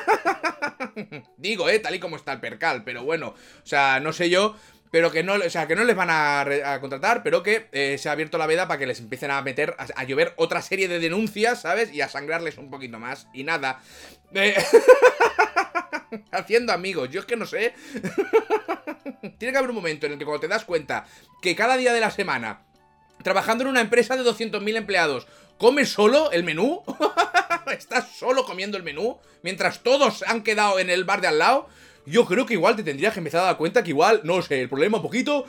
Digo, 1.36 1.68
eh, 1.68 1.78
tal 1.78 1.94
y 1.94 2.00
como 2.00 2.16
está 2.16 2.32
el 2.32 2.40
percal, 2.40 2.84
pero 2.84 3.04
bueno, 3.04 3.28
o 3.28 3.66
sea, 3.66 4.00
no 4.00 4.12
sé 4.12 4.30
yo, 4.30 4.56
pero 4.90 5.12
que 5.12 5.22
no, 5.22 5.34
o 5.34 5.50
sea, 5.50 5.68
que 5.68 5.76
no 5.76 5.84
les 5.84 5.94
van 5.94 6.08
a, 6.10 6.78
contratar, 6.80 7.22
pero 7.22 7.42
que 7.42 7.68
eh, 7.72 7.96
se 7.98 8.08
ha 8.08 8.12
abierto 8.12 8.38
la 8.38 8.46
veda 8.46 8.66
para 8.66 8.78
que 8.78 8.86
les 8.86 8.98
empiecen 8.98 9.30
a 9.30 9.40
meter, 9.42 9.76
a, 9.78 10.04
llover 10.04 10.34
otra 10.36 10.62
serie 10.62 10.88
de 10.88 10.98
denuncias, 10.98 11.62
¿sabes? 11.62 11.92
Y 11.92 12.00
a 12.00 12.08
sangrarles 12.08 12.58
un 12.58 12.70
poquito 12.70 12.98
más. 12.98 13.28
Y 13.32 13.44
nada. 13.44 13.80
Eh, 14.34 14.54
haciendo 16.32 16.72
amigos, 16.72 17.08
yo 17.10 17.20
es 17.20 17.26
que 17.26 17.36
no 17.36 17.46
sé. 17.46 17.74
Tiene 19.38 19.52
que 19.52 19.58
haber 19.58 19.70
un 19.70 19.76
momento 19.76 20.06
en 20.06 20.12
el 20.12 20.18
que 20.18 20.24
cuando 20.24 20.40
te 20.40 20.48
das 20.48 20.64
cuenta 20.64 21.06
que 21.40 21.54
cada 21.54 21.76
día 21.76 21.92
de 21.92 22.00
la 22.00 22.10
semana, 22.10 22.62
trabajando 23.22 23.62
en 23.62 23.70
una 23.70 23.80
empresa 23.80 24.16
de 24.16 24.28
200.000 24.28 24.76
empleados, 24.76 25.28
comes 25.56 25.90
solo 25.90 26.32
el 26.32 26.42
menú. 26.42 26.82
Estás 27.78 28.16
solo 28.16 28.44
comiendo 28.44 28.76
el 28.76 28.82
menú, 28.82 29.18
mientras 29.42 29.82
todos 29.82 30.22
han 30.26 30.42
quedado 30.42 30.78
en 30.78 30.90
el 30.90 31.04
bar 31.04 31.20
de 31.20 31.28
al 31.28 31.38
lado. 31.38 31.68
Yo 32.06 32.24
creo 32.24 32.46
que 32.46 32.54
igual 32.54 32.76
te 32.76 32.82
tendrías 32.82 33.12
que 33.12 33.20
empezar 33.20 33.42
a 33.42 33.44
dar 33.44 33.56
cuenta 33.56 33.82
que 33.82 33.90
igual, 33.90 34.22
no 34.24 34.40
sé, 34.42 34.62
el 34.62 34.68
problema 34.68 34.96
un 34.96 35.02
poquito 35.02 35.44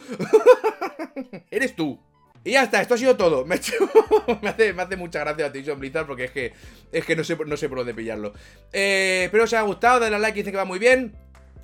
eres 1.51 1.75
tú. 1.75 1.99
Y 2.43 2.51
ya 2.51 2.63
está, 2.63 2.81
esto 2.81 2.95
ha 2.95 2.97
sido 2.97 3.15
todo. 3.15 3.45
Me, 3.51 3.55
hace, 3.55 4.73
me 4.73 4.81
hace, 4.81 4.95
mucha 4.95 5.19
gracia 5.19 5.45
Activision 5.45 5.79
Blizzard 5.79 6.07
porque 6.07 6.25
es 6.25 6.31
que, 6.31 6.53
es 6.91 7.05
que 7.05 7.15
no, 7.15 7.23
sé, 7.23 7.37
no 7.45 7.55
sé 7.55 7.69
por 7.69 7.77
dónde 7.79 7.93
pillarlo. 7.93 8.33
Eh, 8.73 9.23
espero 9.25 9.43
os 9.43 9.53
haya 9.53 9.61
gustado, 9.61 9.99
dale 9.99 10.15
a 10.15 10.19
like, 10.19 10.37
dice 10.37 10.51
que 10.51 10.57
va 10.57 10.65
muy 10.65 10.79
bien. 10.79 11.15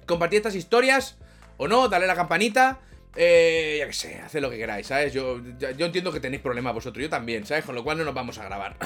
Compartid 0.05 0.37
estas 0.37 0.55
historias 0.55 1.17
o 1.57 1.67
no, 1.67 1.89
dale 1.89 2.05
a 2.05 2.07
la 2.07 2.15
campanita. 2.15 2.79
Eh, 3.15 3.77
ya 3.79 3.87
que 3.87 3.93
sé, 3.93 4.19
haced 4.19 4.39
lo 4.39 4.49
que 4.51 4.57
queráis, 4.57 4.85
¿sabes? 4.85 5.11
Yo, 5.11 5.41
yo 5.59 5.85
entiendo 5.87 6.11
que 6.11 6.19
tenéis 6.19 6.41
problemas 6.41 6.75
vosotros, 6.75 7.01
yo 7.01 7.09
también, 7.09 7.45
¿sabes? 7.47 7.65
Con 7.65 7.73
lo 7.73 7.83
cual 7.83 7.97
no 7.97 8.05
nos 8.05 8.13
vamos 8.13 8.37
a 8.37 8.43
grabar. 8.43 8.77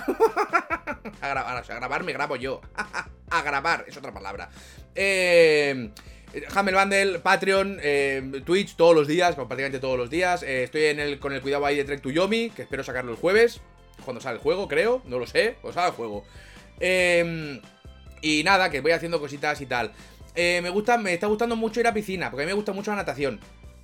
a 1.21 1.27
grabar, 1.27 1.63
o 1.63 1.71
a 1.71 1.75
grabar 1.75 2.03
me 2.03 2.13
grabo 2.13 2.35
yo. 2.35 2.61
a 3.29 3.41
grabar, 3.41 3.85
es 3.87 3.97
otra 3.97 4.13
palabra. 4.13 4.49
Eh... 4.95 5.91
Hammer 6.55 6.75
Bundle, 6.75 7.19
Patreon, 7.19 7.79
eh, 7.81 8.41
Twitch 8.45 8.75
todos 8.75 8.95
los 8.95 9.07
días, 9.07 9.35
prácticamente 9.35 9.79
todos 9.79 9.97
los 9.97 10.09
días. 10.09 10.43
Eh, 10.43 10.63
estoy 10.63 10.85
en 10.85 10.99
el, 10.99 11.19
con 11.19 11.33
el 11.33 11.41
cuidado 11.41 11.65
ahí 11.65 11.75
de 11.75 11.83
Trek 11.83 12.01
to 12.01 12.09
Yomi, 12.09 12.51
que 12.51 12.61
espero 12.61 12.83
sacarlo 12.83 13.11
el 13.11 13.17
jueves. 13.17 13.59
Cuando 14.05 14.21
sale 14.21 14.37
el 14.37 14.41
juego, 14.41 14.67
creo. 14.67 15.01
No 15.05 15.19
lo 15.19 15.27
sé. 15.27 15.57
Cuando 15.61 15.73
sale 15.73 15.89
el 15.89 15.95
juego. 15.95 16.23
Em, 16.79 17.61
y 18.21 18.43
nada, 18.43 18.69
que 18.69 18.81
voy 18.81 18.91
haciendo 18.91 19.19
cositas 19.19 19.59
y 19.61 19.65
tal. 19.65 19.91
Eh, 20.33 20.61
me 20.63 20.69
gusta, 20.69 20.97
me 20.97 21.13
está 21.13 21.27
gustando 21.27 21.55
mucho 21.55 21.79
ir 21.79 21.87
a 21.87 21.93
piscina, 21.93 22.31
porque 22.31 22.43
a 22.43 22.45
mí 22.45 22.51
me 22.51 22.55
gusta 22.55 22.71
mucho 22.71 22.91
la 22.91 22.97
natación. 22.97 23.39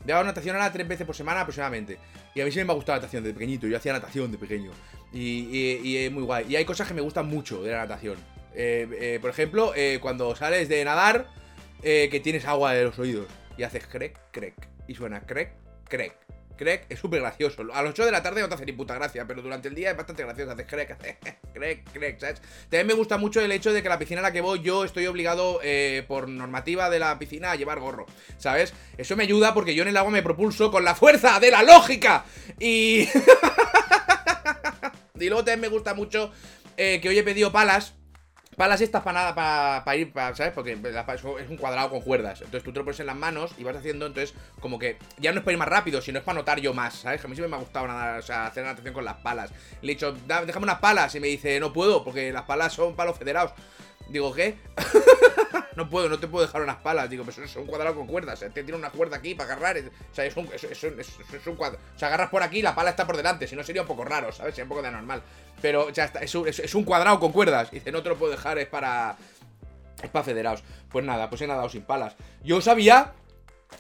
Yo 0.08 0.16
hago 0.16 0.24
natación 0.24 0.56
ahora 0.56 0.72
tres 0.72 0.88
veces 0.88 1.06
por 1.06 1.16
semana 1.16 1.42
aproximadamente. 1.42 1.98
Y 2.34 2.42
a 2.42 2.46
mí 2.46 2.52
sí 2.52 2.64
me 2.64 2.72
ha 2.72 2.76
gustado 2.76 2.98
la 2.98 3.02
natación 3.02 3.24
de 3.24 3.34
pequeñito. 3.34 3.68
Yo 3.68 3.78
hacía 3.78 3.94
natación 3.94 4.32
de 4.32 4.38
pequeño. 4.38 4.72
Y, 5.12 5.98
es 5.98 6.12
muy 6.12 6.24
guay. 6.24 6.46
Y 6.50 6.56
hay 6.56 6.66
cosas 6.66 6.88
que 6.88 6.94
me 6.94 7.02
gustan 7.02 7.28
mucho 7.28 7.62
de 7.62 7.72
la 7.72 7.80
natación. 7.80 8.16
por 9.22 9.30
ejemplo, 9.30 9.74
cuando 10.02 10.36
sales 10.36 10.70
de 10.70 10.84
nadar 10.86 11.28
eh, 11.84 12.08
que 12.10 12.20
tienes 12.20 12.46
agua 12.46 12.74
de 12.74 12.86
los 12.86 12.98
oídos. 13.00 13.28
Y 13.58 13.64
haces 13.64 13.86
crec, 13.88 14.18
crec. 14.32 14.56
Y 14.88 14.96
suena 14.96 15.22
crec, 15.22 15.52
crec. 15.86 16.16
Crec 16.58 16.86
es 16.90 17.00
súper 17.00 17.22
gracioso. 17.22 17.62
A 17.74 17.82
las 17.82 17.92
8 17.92 18.06
de 18.06 18.12
la 18.12 18.24
tarde 18.24 18.42
no 18.42 18.50
te 18.50 18.56
hace 18.56 18.66
ni 18.66 18.74
puta 18.74 18.96
gracia, 18.96 19.26
pero 19.28 19.42
durante 19.42 19.68
el 19.68 19.76
día 19.76 19.92
es 19.92 19.98
bastante 19.98 20.24
gracioso. 20.24 20.52
Haces 20.52 20.66
haces 20.66 21.16
crec, 21.54 21.92
crec, 21.92 22.20
¿sabes? 22.20 22.42
También 22.64 22.88
me 22.88 22.94
gusta 22.94 23.18
mucho 23.18 23.42
el 23.42 23.52
hecho 23.52 23.72
de 23.72 23.84
que 23.84 23.90
la 23.90 24.00
piscina 24.00 24.20
a 24.20 24.24
la 24.24 24.32
que 24.32 24.42
voy 24.42 24.62
yo 24.62 24.84
estoy 24.84 25.08
obligado 25.08 25.60
eh, 25.64 26.04
por 26.08 26.28
normativa 26.28 26.90
de 26.90 27.00
la 27.00 27.18
piscina 27.20 27.52
a 27.52 27.56
llevar 27.56 27.80
gorro, 27.80 28.06
¿sabes? 28.38 28.74
Eso 28.98 29.16
me 29.16 29.24
ayuda 29.24 29.54
porque 29.54 29.76
yo 29.76 29.84
en 29.84 29.90
el 29.90 29.98
agua 29.98 30.12
me 30.12 30.24
propulso 30.24 30.72
con 30.72 30.84
la 30.84 30.96
fuerza 30.96 31.40
de 31.40 31.52
la 31.52 31.64
lógica. 31.64 32.26
Y... 32.60 33.02
y 35.20 35.28
luego 35.28 35.44
también 35.44 35.62
me 35.62 35.68
gusta 35.68 35.94
mucho 35.94 36.32
eh, 36.78 37.00
que 37.02 37.10
hoy 37.10 37.18
he 37.18 37.24
pedido 37.24 37.52
palas 37.52 37.97
palas 38.58 38.82
estas 38.82 39.04
para 39.04 39.20
nada, 39.20 39.84
para, 39.86 39.96
ir, 39.96 40.12
¿sabes? 40.34 40.52
Porque 40.52 40.74
es 40.74 41.50
un 41.50 41.58
cuadrado 41.58 41.92
con 41.92 42.02
cuerdas. 42.02 42.42
Entonces 42.42 42.64
tú 42.64 42.74
te 42.74 42.80
lo 42.80 42.86
pones 42.86 43.00
en 43.00 43.06
las 43.06 43.16
manos 43.16 43.52
y 43.60 43.64
vas 43.64 43.78
haciendo, 43.78 44.08
entonces, 44.08 44.34
como 44.60 44.80
que 44.80 44.98
ya 45.20 45.32
no 45.32 45.38
es 45.38 45.44
para 45.44 45.54
ir 45.54 45.60
más 45.60 45.68
rápido, 45.68 46.02
sino 46.02 46.18
es 46.18 46.26
para 46.26 46.40
notar 46.40 46.60
yo 46.60 46.74
más, 46.74 46.96
¿sabes? 46.96 47.24
a 47.24 47.28
mí 47.28 47.36
siempre 47.36 47.52
me 47.52 47.56
ha 47.56 47.60
gustado 47.60 47.88
nada, 47.88 48.18
o 48.18 48.22
sea, 48.24 48.48
hacer 48.48 48.66
natación 48.66 48.96
con 48.96 49.06
las 49.06 49.18
palas. 49.18 49.52
Le 49.82 49.92
he 49.92 49.96
dicho, 49.96 50.12
déjame 50.28 50.64
unas 50.64 50.80
palas. 50.80 51.14
Y 51.14 51.20
me 51.20 51.28
dice, 51.28 51.60
no 51.60 51.72
puedo, 51.72 52.04
porque 52.04 52.32
las 52.34 52.44
palas 52.44 52.74
son 52.74 52.96
palos 52.96 53.16
federados. 53.18 53.54
Digo, 54.10 54.34
¿qué? 54.34 54.58
no 55.76 55.90
puedo, 55.90 56.10
no 56.10 56.20
te 56.20 56.28
puedo 56.28 56.46
dejar 56.46 56.62
unas 56.62 56.78
palas. 56.78 57.10
Digo, 57.10 57.24
pues 57.24 57.38
es 57.38 57.56
un 57.56 57.66
cuadrado 57.66 57.96
con 57.96 58.08
cuerdas. 58.08 58.40
Te 58.40 58.50
tiene 58.50 58.76
una 58.76 58.90
cuerda 58.90 59.18
aquí 59.18 59.36
para 59.36 59.54
agarrar. 59.54 59.78
O 59.78 60.16
sea, 60.16 60.26
es 60.26 60.36
un, 60.38 60.50
es, 60.54 61.48
un 61.48 61.56
cuadrado. 61.56 61.84
O 61.96 62.00
sea, 62.00 62.08
agarras 62.08 62.30
por 62.30 62.42
aquí 62.44 62.62
la 62.62 62.74
pala 62.74 62.92
está 62.92 63.06
por 63.06 63.18
delante. 63.18 63.48
Si 63.48 63.56
no, 63.56 63.64
sería 63.64 63.82
un 63.82 63.88
poco 63.88 64.06
raro, 64.06 64.32
¿sabes? 64.32 64.56
Sería 64.56 64.66
un 64.66 64.70
poco 64.70 64.82
de 64.82 64.88
anormal. 64.88 65.22
Pero 65.62 65.90
ya 65.90 66.06
está, 66.06 66.20
es 66.20 66.34
un, 66.36 66.48
es, 66.48 66.76
un 66.76 66.84
cuadrado 66.84 67.20
con 67.20 67.32
cuerdas. 67.32 67.72
dice, 67.72 67.92
no 67.92 68.02
te 68.02 68.10
lo 68.10 68.18
puedo 68.18 68.32
dejar, 68.32 68.58
es 68.58 68.68
para. 68.68 69.18
Es 70.02 70.10
para 70.10 70.24
federados. 70.24 70.64
Pues 70.90 71.04
nada, 71.04 71.30
pues 71.30 71.42
he 71.42 71.48
nadado 71.48 71.70
sin 71.70 71.82
palas. 71.82 72.16
Yo 72.44 72.62
sabía 72.62 73.14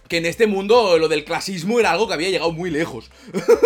que 0.08 0.18
en 0.18 0.26
este 0.26 0.48
mundo 0.48 0.98
lo 0.98 1.08
del 1.08 1.24
clasismo 1.24 1.80
era 1.80 1.92
algo 1.92 2.08
que 2.08 2.16
había 2.16 2.30
llegado 2.30 2.52
muy 2.52 2.70
lejos. 2.72 3.12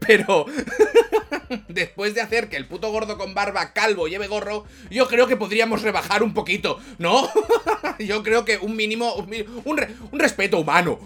Pero 0.00 0.46
después 1.68 2.14
de 2.14 2.20
hacer 2.20 2.48
que 2.48 2.56
el 2.56 2.66
puto 2.66 2.90
gordo 2.90 3.18
con 3.18 3.34
barba 3.34 3.72
calvo 3.72 4.08
lleve 4.08 4.26
gorro, 4.26 4.64
yo 4.90 5.06
creo 5.08 5.26
que 5.26 5.36
podríamos 5.36 5.82
rebajar 5.82 6.22
un 6.22 6.34
poquito, 6.34 6.78
¿no? 6.98 7.28
yo 7.98 8.22
creo 8.22 8.44
que 8.44 8.58
un 8.58 8.76
mínimo, 8.76 9.14
un, 9.14 9.78
respeto 10.12 10.58
humano. 10.58 10.98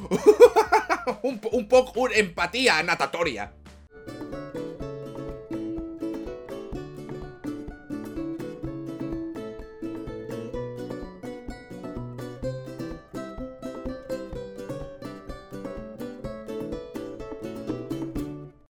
un, 1.23 1.41
un 1.53 1.69
poco, 1.69 2.11
empatía 2.11 2.83
natatoria. 2.83 3.53